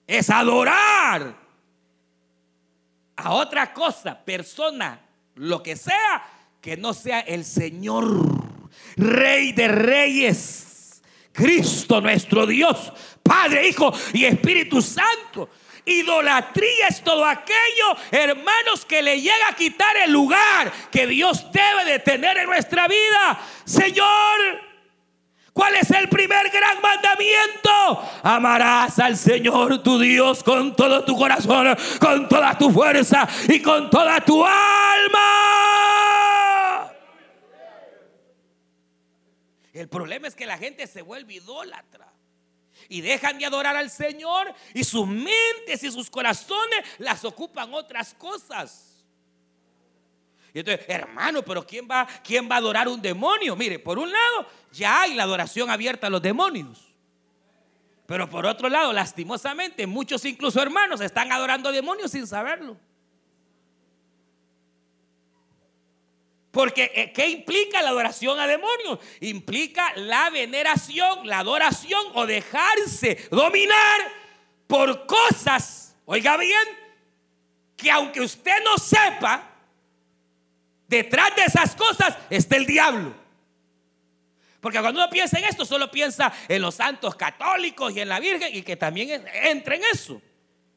[0.06, 1.36] Es adorar
[3.14, 5.02] a otra cosa, persona,
[5.34, 6.26] lo que sea,
[6.62, 8.42] que no sea el Señor,
[8.96, 12.90] Rey de Reyes, Cristo nuestro Dios,
[13.22, 15.50] Padre, Hijo y Espíritu Santo.
[15.84, 21.84] Idolatría es todo aquello, hermanos, que le llega a quitar el lugar que Dios debe
[21.84, 23.40] de tener en nuestra vida.
[23.64, 24.60] Señor,
[25.52, 28.10] ¿cuál es el primer gran mandamiento?
[28.22, 33.88] Amarás al Señor tu Dios con todo tu corazón, con toda tu fuerza y con
[33.90, 35.30] toda tu alma.
[39.72, 42.09] El problema es que la gente se vuelve idólatra
[42.90, 48.12] y dejan de adorar al Señor y sus mentes y sus corazones las ocupan otras
[48.12, 49.04] cosas.
[50.52, 53.54] Y entonces, hermano, pero ¿quién va, ¿quién va a adorar un demonio?
[53.54, 56.92] Mire, por un lado, ya hay la adoración abierta a los demonios.
[58.06, 62.76] Pero por otro lado, lastimosamente, muchos incluso hermanos están adorando demonios sin saberlo.
[66.50, 68.98] Porque eh, ¿qué implica la adoración a demonios?
[69.20, 74.00] Implica la veneración, la adoración o dejarse dominar
[74.66, 76.68] por cosas, oiga bien,
[77.76, 79.48] que aunque usted no sepa,
[80.88, 83.14] detrás de esas cosas está el diablo.
[84.60, 88.20] Porque cuando uno piensa en esto, solo piensa en los santos católicos y en la
[88.20, 90.20] Virgen y que también entra en eso.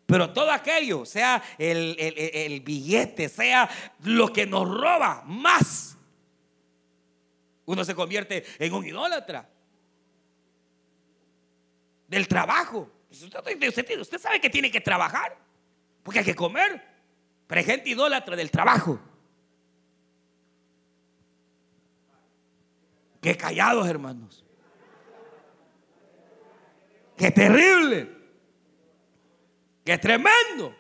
[0.06, 3.70] Pero todo aquello, sea el, billete, sea
[4.02, 5.98] lo que nos roba más,
[7.66, 9.50] uno se convierte en un idólatra.
[12.08, 12.92] del trabajo.
[13.10, 15.36] Usted, usted sabe que tiene que trabajar,
[16.04, 16.84] porque hay que comer.
[17.48, 19.00] Pero hay gente idólatra del trabajo.
[23.22, 24.44] Qué callados, hermanos.
[27.16, 28.23] Qué terrible.
[29.84, 30.76] Qué tremendo.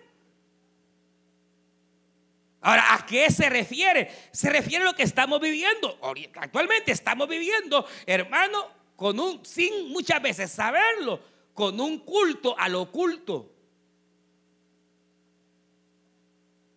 [2.61, 4.09] Ahora, ¿a qué se refiere?
[4.31, 5.99] Se refiere a lo que estamos viviendo.
[6.35, 11.19] Actualmente estamos viviendo, hermano, con un, sin muchas veces saberlo,
[11.53, 13.51] con un culto al oculto.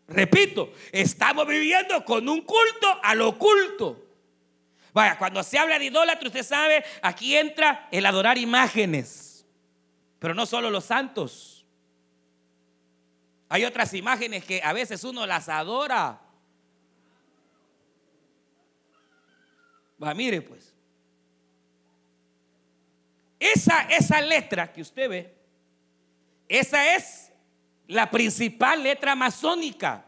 [0.08, 4.04] Repito, estamos viviendo con un culto al oculto.
[4.92, 9.46] Vaya, cuando se habla de idólatra, usted sabe, aquí entra el adorar imágenes,
[10.18, 11.55] pero no solo los santos.
[13.48, 16.20] Hay otras imágenes que a veces uno las adora.
[20.02, 20.74] Va, mire pues.
[23.38, 25.34] Esa, esa letra que usted ve,
[26.48, 27.32] esa es
[27.86, 30.04] la principal letra masónica.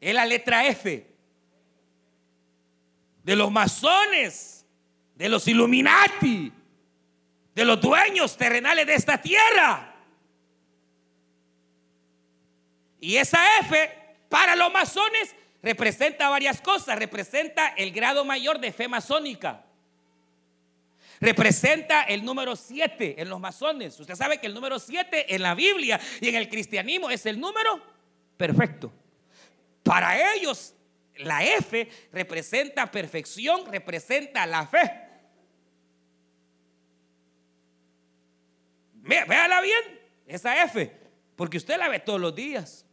[0.00, 1.06] Es la letra F.
[3.22, 4.64] De los masones,
[5.14, 6.52] de los Illuminati,
[7.54, 9.89] de los dueños terrenales de esta tierra.
[13.00, 13.90] Y esa F
[14.28, 16.98] para los masones representa varias cosas.
[16.98, 19.64] Representa el grado mayor de fe masónica
[21.20, 23.98] representa el número 7 en los masones.
[24.00, 27.38] Usted sabe que el número 7 en la Biblia y en el cristianismo es el
[27.38, 27.80] número
[28.36, 28.90] perfecto.
[29.82, 30.74] Para ellos,
[31.16, 35.08] la F representa perfección, representa la fe.
[39.02, 40.90] Véala bien, esa F,
[41.36, 42.86] porque usted la ve todos los días.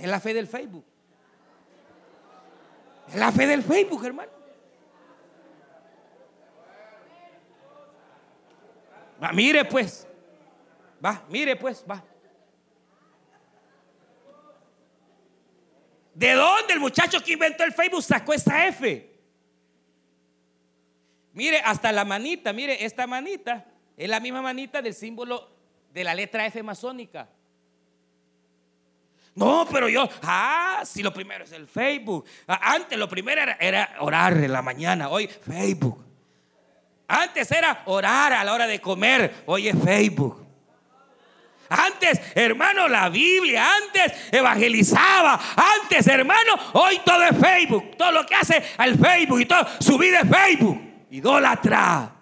[0.00, 0.84] Es la fe del Facebook.
[3.08, 4.32] Es la fe del Facebook, hermano.
[9.22, 10.06] Va, mire pues.
[11.04, 12.02] Va, mire pues, va.
[16.14, 19.10] ¿De dónde el muchacho que inventó el Facebook sacó esa F?
[21.34, 25.48] Mire, hasta la manita, mire, esta manita es la misma manita del símbolo
[25.92, 27.28] de la letra F masónica.
[29.34, 32.24] No, pero yo, ah, si lo primero es el Facebook.
[32.46, 36.04] Ah, antes lo primero era, era orar en la mañana, hoy Facebook.
[37.06, 40.46] Antes era orar a la hora de comer, hoy es Facebook.
[41.68, 45.40] Antes, hermano, la Biblia, antes evangelizaba,
[45.80, 47.96] antes, hermano, hoy todo es Facebook.
[47.96, 50.80] Todo lo que hace al Facebook y todo, su vida es Facebook.
[51.10, 52.19] Idólatra.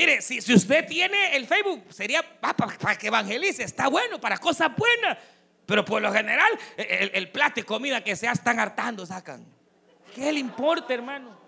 [0.00, 4.74] Mire, si, si, usted tiene el Facebook, sería para que evangelice, está bueno, para cosas
[4.74, 5.18] buenas.
[5.66, 9.44] Pero por lo general, el, el plato de comida que sea están hartando, sacan.
[10.14, 11.38] ¿Qué le importa, hermano?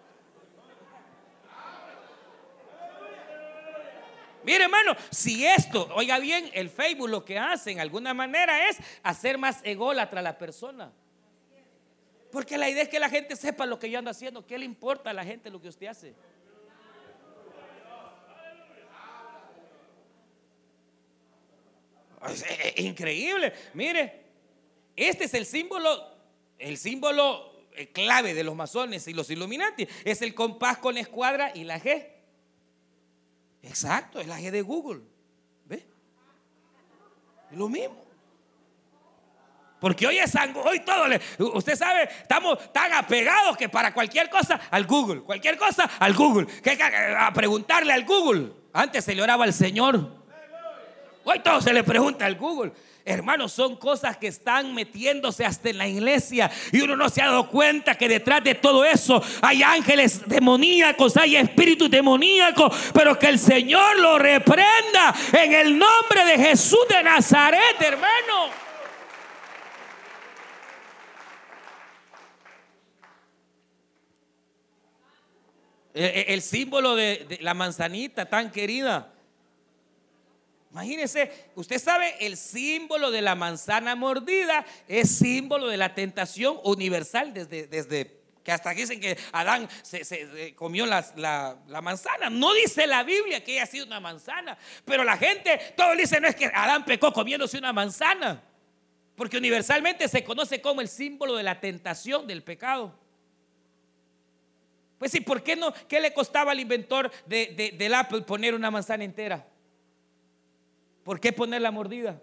[4.45, 8.77] Mire, hermano, si esto, oiga bien, el Facebook lo que hace en alguna manera es
[9.03, 10.93] hacer más ególatra a la persona.
[12.31, 14.47] Porque la idea es que la gente sepa lo que yo ando haciendo.
[14.47, 16.15] ¿Qué le importa a la gente lo que usted hace?
[22.29, 22.45] Es,
[22.79, 23.53] increíble.
[23.75, 24.25] Mire,
[24.97, 25.91] este es el símbolo,
[26.59, 29.87] el símbolo eh, clave de los masones y los Illuminati.
[30.05, 32.07] Es el compás con escuadra y la G.
[33.63, 35.01] Exacto, es la G de Google.
[35.67, 35.87] ¿Ve?
[37.53, 38.03] Lo mismo.
[39.81, 40.33] Porque hoy es
[40.65, 41.07] hoy todo,
[41.57, 46.47] usted sabe, estamos tan apegados que para cualquier cosa al Google, cualquier cosa al Google,
[46.63, 48.53] que a preguntarle al Google.
[48.73, 50.22] Antes se le oraba al Señor.
[51.25, 52.73] Hoy todo se le pregunta al Google.
[53.05, 57.27] Hermanos, son cosas que están metiéndose hasta en la iglesia y uno no se ha
[57.27, 63.27] dado cuenta que detrás de todo eso hay ángeles demoníacos, hay espíritus demoníacos, pero que
[63.27, 68.63] el Señor lo reprenda en el nombre de Jesús de Nazaret, hermano.
[75.95, 79.13] El, símbolo de la manzanita tan querida
[80.73, 87.35] Imagínese, usted sabe, el símbolo de la manzana mordida es símbolo de la tentación universal
[87.35, 92.31] desde, desde que hasta dicen que Adán se, comió la, manzana.
[92.31, 94.57] No dice la Biblia que haya sido una manzana,
[94.87, 98.43] pero la gente, todo dice, no es que Adán pecó comiéndose una manzana,
[99.15, 102.99] porque universalmente se conoce como el símbolo de la tentación del pecado.
[104.99, 105.75] Pues sí, ¿por qué no?
[105.87, 109.52] ¿Qué le costaba al inventor del Apple poner una manzana entera?
[111.05, 112.21] ¿Por qué poner la mordida?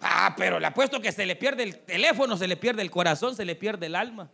[0.00, 3.36] Ah, pero le apuesto que se le pierde el teléfono, se le pierde el corazón,
[3.36, 4.28] se le pierde el alma.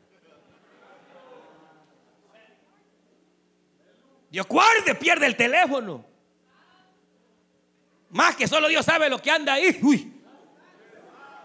[4.30, 6.04] Dios guarde, pierde el teléfono.
[8.10, 10.22] Más que solo Dios sabe lo que anda ahí.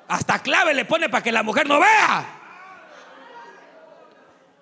[0.08, 2.43] Hasta clave le pone para que la mujer no vea.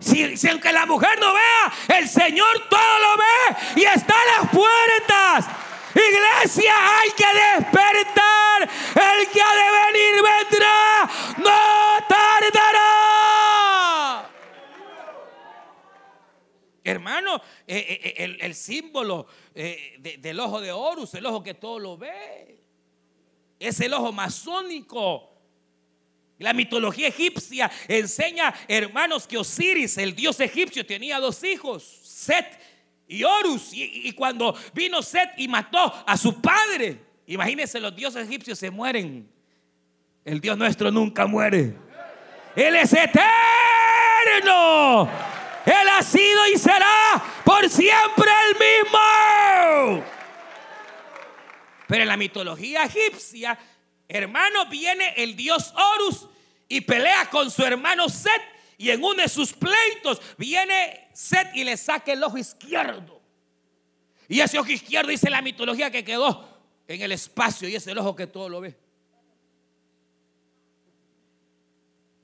[0.02, 4.42] Si, si, aunque la mujer no vea, el Señor todo lo ve y está a
[4.42, 5.46] las puertas.
[5.94, 8.64] Iglesia, hay que despertar.
[8.64, 11.10] El que ha de venir vendrá.
[11.38, 11.60] No
[12.08, 12.92] tardará.
[16.84, 17.36] Hermano,
[17.68, 21.96] eh, eh, eh, el, símbolo de, del ojo de Horus, el ojo que todo lo
[21.96, 22.60] ve,
[23.60, 25.31] es el ojo masónico.
[26.42, 32.60] La mitología egipcia enseña, hermanos, que Osiris, el dios egipcio, tenía dos hijos, Set
[33.08, 33.70] y Horus.
[33.74, 39.30] Y, cuando vino Set y mató a su padre, imagínense, los dioses egipcios se mueren.
[40.26, 41.76] El Dios nuestro nunca muere.
[42.56, 43.22] Él es eterno.
[45.64, 50.04] Él ha sido y será por siempre el mismo.
[51.88, 53.60] Pero en la mitología egipcia,
[54.12, 56.28] hermano, viene el dios Horus
[56.68, 58.42] y pelea con su hermano Set.
[58.78, 63.22] Y en uno de sus pleitos viene Set y le saca el ojo izquierdo.
[64.28, 66.48] Y ese ojo izquierdo dice la mitología que quedó
[66.88, 68.78] en el espacio y es el ojo que todo lo ve.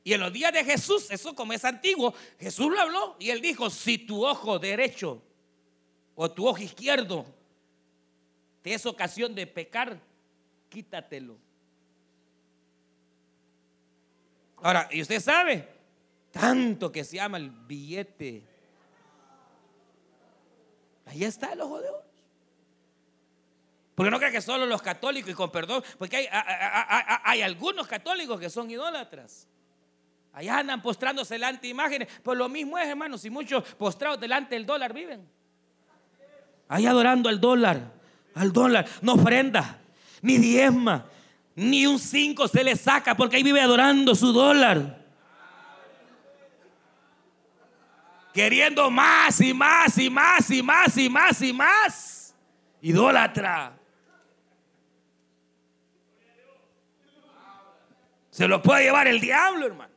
[0.03, 3.41] Y en los días de Jesús, eso como es antiguo, Jesús lo habló y él
[3.41, 5.21] dijo, si tu ojo derecho
[6.15, 7.25] o tu ojo izquierdo
[8.61, 9.99] te es ocasión de pecar,
[10.69, 11.37] quítatelo.
[14.61, 15.67] Ahora, y usted sabe,
[16.31, 18.43] tanto que se llama el billete.
[21.05, 22.07] Ahí está el ojo de oro.
[23.95, 28.47] Porque no cree que solo los católicos, y con perdón, porque hay, algunos católicos que
[28.47, 29.47] son idólatras.
[30.33, 32.07] Allá andan postrándose delante de imágenes.
[32.21, 35.27] Pues lo mismo es, hermanos, si muchos postrados delante del dólar viven.
[36.67, 37.91] Ahí adorando al dólar,
[38.35, 38.85] al dólar.
[39.01, 39.79] No ofrenda,
[40.21, 41.07] ni diezma,
[41.57, 45.03] ni un cinco se le saca porque ahí vive adorando su dólar.
[48.31, 52.35] Queriendo más y más y más y más y más y más.
[52.79, 53.75] Idólatra.
[58.29, 59.95] Se lo puede llevar el diablo, hermano.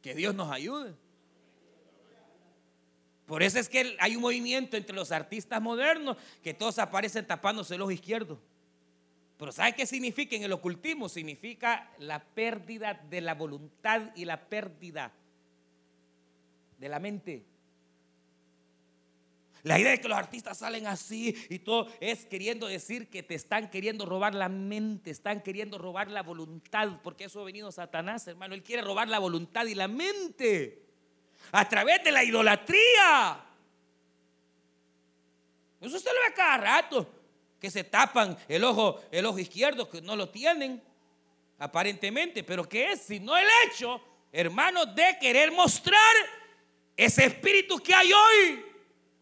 [0.00, 0.94] Que Dios nos ayude.
[3.26, 7.74] Por eso es que hay un movimiento entre los artistas modernos que todos aparecen tapándose
[7.74, 8.40] el ojo izquierdo.
[9.38, 11.08] Pero ¿sabe qué significa en el ocultismo?
[11.08, 15.12] Significa la pérdida de la voluntad y la pérdida
[16.76, 17.44] de la mente.
[19.62, 23.34] La idea de que los artistas salen así y todo es queriendo decir que te
[23.34, 28.26] están queriendo robar la mente, están queriendo robar la voluntad, porque eso ha venido Satanás,
[28.26, 28.54] hermano.
[28.54, 30.82] Él quiere robar la voluntad y la mente
[31.52, 33.44] a través de la idolatría.
[35.80, 37.17] Eso usted lo ve cada rato,
[37.60, 40.82] que se tapan el ojo, el ojo izquierdo, que no lo tienen,
[41.58, 43.02] aparentemente, pero ¿qué es?
[43.02, 44.00] Si no el hecho,
[44.32, 46.14] hermano, de querer mostrar
[46.96, 48.64] ese espíritu que hay hoy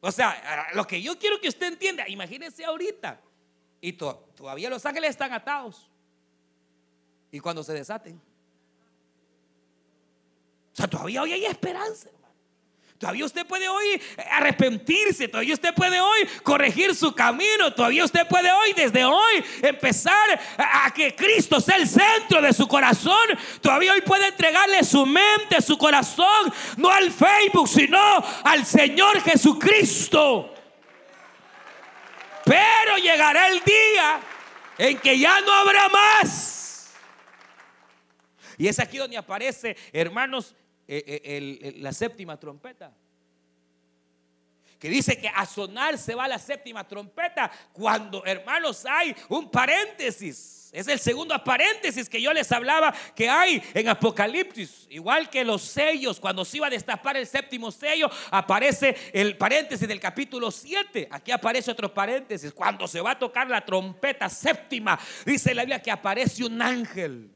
[0.07, 3.21] o sea, lo que yo quiero que usted entienda, imagínese ahorita.
[3.81, 5.91] Y todavía los ángeles están atados.
[7.33, 8.21] Y cuando se desaten.
[10.73, 12.09] O sea, todavía hoy hay esperanza.
[12.99, 18.51] Todavía usted puede hoy arrepentirse, todavía usted puede hoy corregir su camino, todavía usted puede
[18.51, 23.29] hoy, desde hoy, empezar a, que Cristo sea el centro de su corazón.
[23.61, 28.01] Todavía hoy puede entregarle su mente, su corazón, no al Facebook, sino
[28.45, 30.55] al Señor Jesucristo.
[32.45, 34.21] Pero llegará el día
[34.79, 36.95] en que ya no habrá más.
[38.57, 40.55] Y es aquí donde aparece, hermanos,
[40.89, 42.93] eh, eh, la séptima trompeta.
[44.79, 50.69] Que dice que a sonar se va la séptima trompeta cuando, hermanos, hay un paréntesis.
[50.71, 54.87] Es el segundo paréntesis que yo les hablaba que hay en Apocalipsis.
[54.91, 59.89] Igual que los sellos, cuando se iba a destapar el séptimo sello, aparece el paréntesis
[59.89, 61.09] del capítulo 7.
[61.11, 62.53] Aquí aparece otro paréntesis.
[62.53, 67.31] Cuando se va a tocar la trompeta séptima, dice la Biblia que aparece un ángel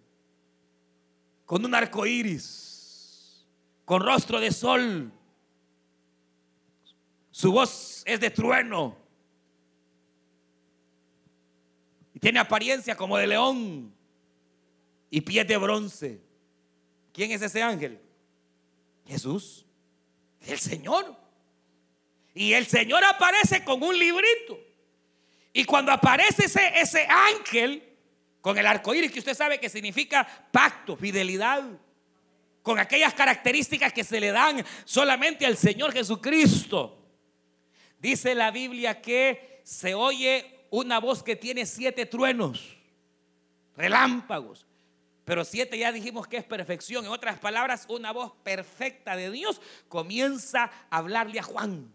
[1.46, 2.69] con un arco iris
[3.90, 5.10] con rostro de sol.
[7.32, 8.96] Su voz es de trueno.
[12.14, 13.92] Y tiene apariencia como de león
[15.10, 16.20] y pies de bronce.
[17.12, 18.00] ¿Quién es ese ángel?
[19.08, 19.66] Jesús,
[20.46, 21.16] el Señor.
[22.32, 24.56] Y el Señor aparece con un librito.
[25.52, 27.82] Y cuando aparece ese, ese ángel,
[28.40, 31.64] con el arco iris, que usted sabe que significa pacto, fidelidad,
[32.62, 36.98] con aquellas características que se le dan solamente al Señor Jesucristo.
[37.98, 42.78] Dice la Biblia que se oye una voz que tiene siete truenos,
[43.76, 44.66] relámpagos.
[45.24, 47.04] Pero siete ya dijimos que es perfección.
[47.04, 51.92] En otras palabras, una voz perfecta de Dios comienza a hablarle a Juan.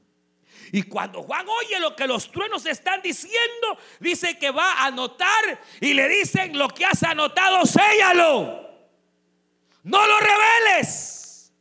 [0.71, 5.59] Y cuando Juan oye lo que los truenos están diciendo, dice que va a anotar
[5.81, 8.64] y le dicen lo que has anotado, séllalo.
[9.85, 11.53] No lo reveles.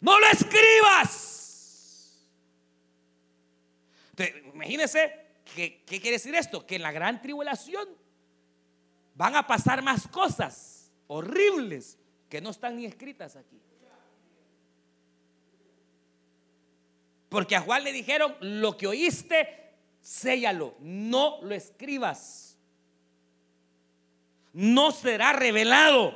[0.00, 1.28] No lo escribas.
[4.54, 5.12] imagínense,
[5.54, 6.64] ¿qué quiere decir esto?
[6.64, 7.88] Que en la gran tribulación
[9.14, 13.60] van a pasar más cosas horribles que no están ni escritas aquí.
[17.28, 22.58] Porque a Juan le dijeron, lo que oíste, séllalo, no lo escribas.
[24.52, 26.14] No será revelado.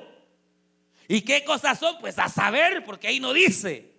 [1.09, 1.99] ¿Y qué cosas son?
[2.01, 3.93] Pues a saber, porque ahí no dice.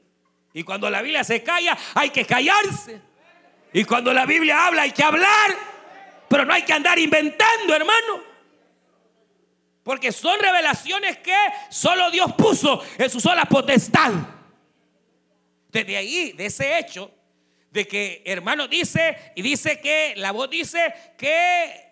[0.54, 3.02] Y cuando la Biblia se calla, hay que callarse.
[3.74, 5.56] Y cuando la Biblia habla, hay que hablar.
[6.28, 8.24] Pero no hay que andar inventando, hermano.
[9.84, 11.36] Porque son revelaciones que
[11.70, 14.12] solo Dios puso en su sola potestad.
[15.70, 17.12] Desde ahí, de ese hecho,
[17.72, 21.88] de que hermano dice, y dice que, la voz dice que,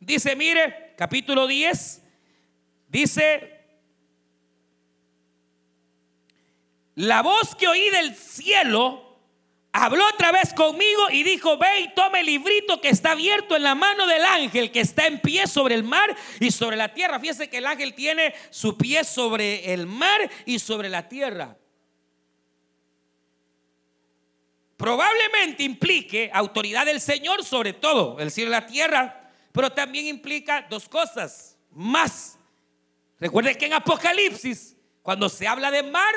[0.00, 2.02] dice, mire, capítulo 10,
[2.88, 3.55] dice,
[6.96, 9.04] la voz que oí del cielo
[9.72, 13.62] habló otra vez conmigo y dijo, ve y tome el librito que está abierto en
[13.62, 17.20] la mano del ángel que está en pie sobre el mar y sobre la tierra.
[17.20, 21.56] Fíjese que el ángel tiene su pie sobre el mar y sobre la tierra.
[24.76, 30.66] probablemente implique autoridad del Señor sobre todo, el cielo y la tierra, pero también implica
[30.68, 32.38] dos cosas más.
[33.18, 36.14] Recuerde que en Apocalipsis, cuando se habla de mar,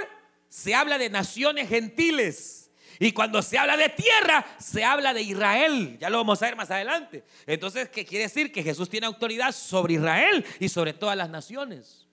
[0.49, 2.71] se habla de naciones gentiles.
[2.99, 5.97] Y cuando se habla de tierra, se habla de Israel.
[6.01, 7.23] Ya lo vamos a ver más adelante.
[7.47, 8.51] Entonces, ¿qué quiere decir?
[8.51, 12.09] Que Jesús tiene autoridad sobre Israel y sobre todas las naciones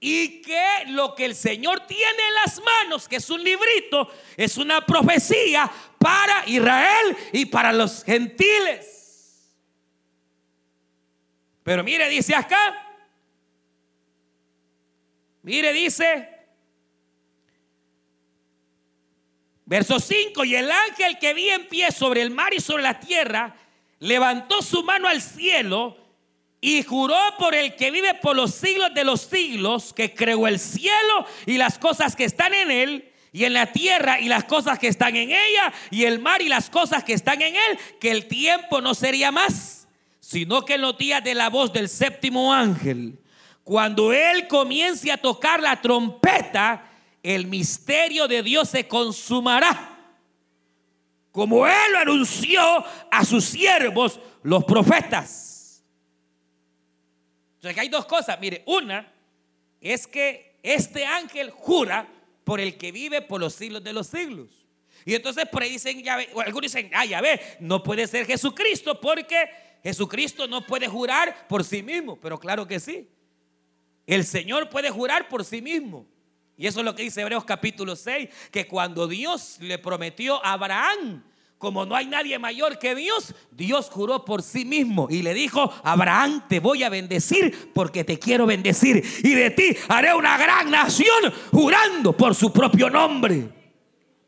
[0.00, 4.56] y que lo que el Señor tiene en las manos, que es un librito, es
[4.56, 9.54] una profecía para Israel y para los gentiles.
[11.62, 12.96] Pero mire, dice acá,
[15.42, 16.39] mire, dice,
[19.70, 22.98] verso 5, y el ángel que vi en pie sobre el mar y sobre la
[22.98, 23.54] tierra,
[24.00, 25.96] levantó su mano al cielo
[26.60, 30.58] y juró por el que vive por los siglos de los siglos, que creó el
[30.58, 34.76] cielo y las cosas que están en él, y en la tierra y las cosas
[34.76, 38.10] que están en ella, y el mar y las cosas que están en él, que
[38.10, 39.86] el tiempo no sería más,
[40.18, 43.20] sino que en los días de la voz del séptimo ángel,
[43.62, 46.89] cuando él comience a tocar la trompeta,
[47.22, 49.98] el misterio de Dios se consumará,
[51.32, 52.60] como él lo anunció
[53.10, 55.84] a sus siervos, los profetas.
[57.56, 58.40] Entonces hay dos cosas.
[58.40, 59.12] Mire, una
[59.80, 62.08] es que este ángel jura
[62.44, 64.48] por el que vive por los siglos de los siglos.
[65.04, 68.26] Y entonces por ahí dicen, ya ve, algunos dicen, ah, ya ve, no puede ser
[68.26, 69.50] Jesucristo porque
[69.82, 72.18] Jesucristo no puede jurar por sí mismo.
[72.20, 73.08] Pero claro que sí.
[74.06, 76.06] El Señor puede jurar por sí mismo.
[76.60, 80.52] Y eso es lo que dice Hebreos capítulo 6, que cuando Dios le prometió a
[80.52, 81.24] Abraham
[81.56, 85.72] como no hay nadie mayor que Dios, Dios juró por sí mismo y le dijo,
[85.82, 89.02] Abraham, te voy a bendecir porque te quiero bendecir.
[89.24, 93.48] Y de ti haré una gran nación jurando por su propio nombre.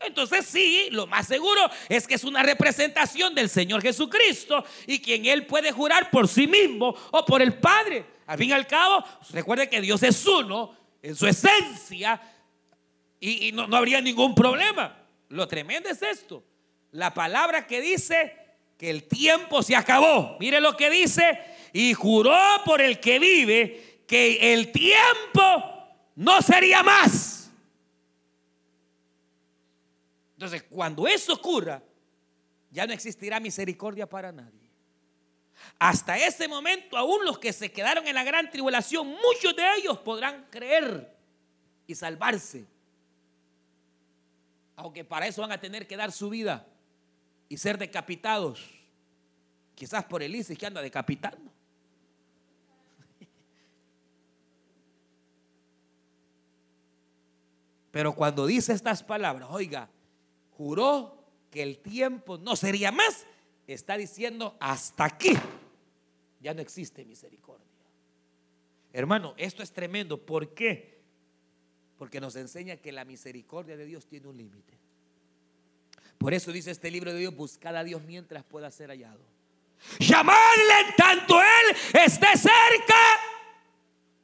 [0.00, 1.60] Entonces sí, lo más seguro
[1.90, 6.46] es que es una representación del Señor Jesucristo y quien Él puede jurar por sí
[6.46, 8.06] mismo o por el Padre.
[8.26, 12.20] Al fin y al cabo, recuerde que Dios es uno en su esencia
[13.20, 14.96] y, no habría ningún problema.
[15.28, 16.44] Lo tremendo es esto
[16.92, 18.36] la palabra que dice
[18.78, 20.36] que el tiempo se acabó.
[20.38, 21.38] Mire lo que dice,
[21.72, 27.50] y juró por el que vive que el tiempo no sería más.
[30.34, 31.82] Entonces, cuando eso ocurra,
[32.70, 34.61] ya no existirá misericordia para nadie.
[35.78, 39.98] Hasta ese momento, aún los que se quedaron en la gran tribulación, muchos de ellos
[39.98, 41.16] podrán creer
[41.86, 42.66] y salvarse.
[44.76, 46.66] Aunque para eso van a tener que dar su vida
[47.48, 48.68] y ser decapitados.
[49.74, 51.52] Quizás por el ISIS que anda decapitando.
[57.92, 59.88] Pero cuando dice estas palabras, oiga,
[60.56, 63.26] juró que el tiempo no sería más,
[63.66, 65.32] está diciendo hasta aquí.
[66.40, 67.66] ya no existe misericordia.
[68.92, 70.18] Hermano, esto es tremendo.
[70.18, 71.00] ¿Por qué?
[71.98, 74.72] Porque nos enseña que la misericordia de Dios tiene un límite.
[76.18, 79.20] Por eso dice este libro de Dios, buscad a Dios mientras pueda ser hallado.
[79.98, 82.94] Llamadle en tanto Él esté cerca.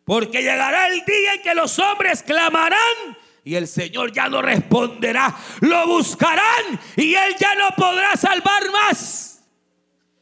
[0.05, 5.34] Porque llegará el día en que los hombres clamarán y el Señor ya no responderá.
[5.61, 9.43] Lo buscarán y Él ya no podrá salvar más.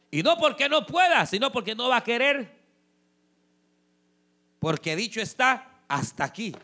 [0.09, 2.55] Y no porque no pueda, sino porque no va a querer.
[4.59, 6.55] Porque dicho está, hasta aquí.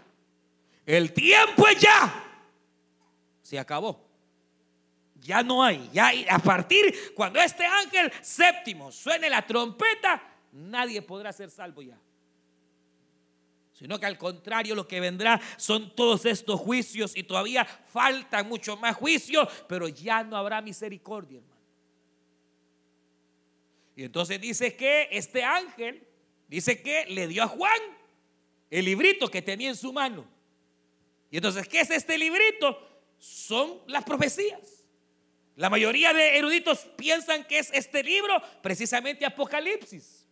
[0.86, 2.24] El tiempo es ya.
[3.42, 4.10] Se acabó.
[5.16, 5.90] Ya no hay.
[5.94, 11.98] Ya a partir cuando este ángel séptimo suene la trompeta, nadie podrá ser salvo ya.
[13.74, 18.78] Sino que al contrario lo que vendrá son todos estos juicios y todavía faltan mucho
[18.78, 21.54] más juicios, pero ya no habrá misericordia, hermano.
[23.96, 26.08] Y entonces dice que este ángel,
[26.48, 27.80] dice que le dio a Juan
[28.70, 30.26] el librito que tenía en su mano.
[31.30, 32.78] Y entonces, ¿qué es este librito?
[33.18, 34.84] Son las profecías.
[35.56, 40.28] La mayoría de eruditos piensan que es este libro, precisamente Apocalipsis,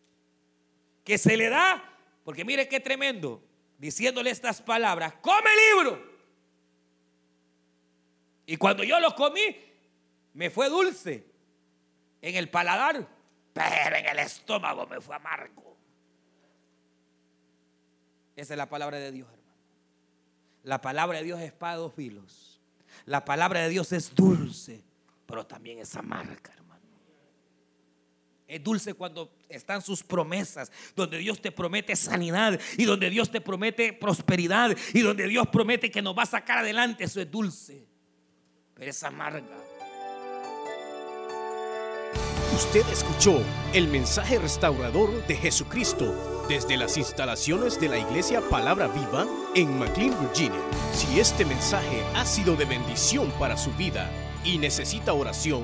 [1.04, 1.91] que se le da,
[2.24, 3.44] porque mire qué tremendo,
[3.78, 6.12] diciéndole estas palabras, come libro.
[8.46, 9.56] Y cuando yo lo comí,
[10.34, 11.26] me fue dulce
[12.22, 13.08] en el paladar,
[13.54, 15.78] pero en el estómago me fue amargo.
[18.36, 19.42] Esa es la palabra de Dios, hermano.
[20.64, 22.60] La palabra de Dios es de dos filos.
[23.06, 24.84] La palabra de Dios es dulce,
[25.26, 26.54] pero también es amarga.
[28.52, 33.40] Es dulce cuando están sus promesas, donde Dios te promete sanidad y donde Dios te
[33.40, 37.06] promete prosperidad y donde Dios promete que nos va a sacar adelante.
[37.06, 37.88] Eso es dulce,
[38.74, 39.48] pero es amarga.
[42.54, 43.42] Usted escuchó
[43.74, 49.26] el mensaje restaurador de Jesucristo desde las instalaciones de la iglesia Palabra Viva
[49.56, 50.60] en McLean, Virginia.
[50.94, 54.12] Si este mensaje ha sido de bendición para su vida
[54.44, 55.64] y necesita oración,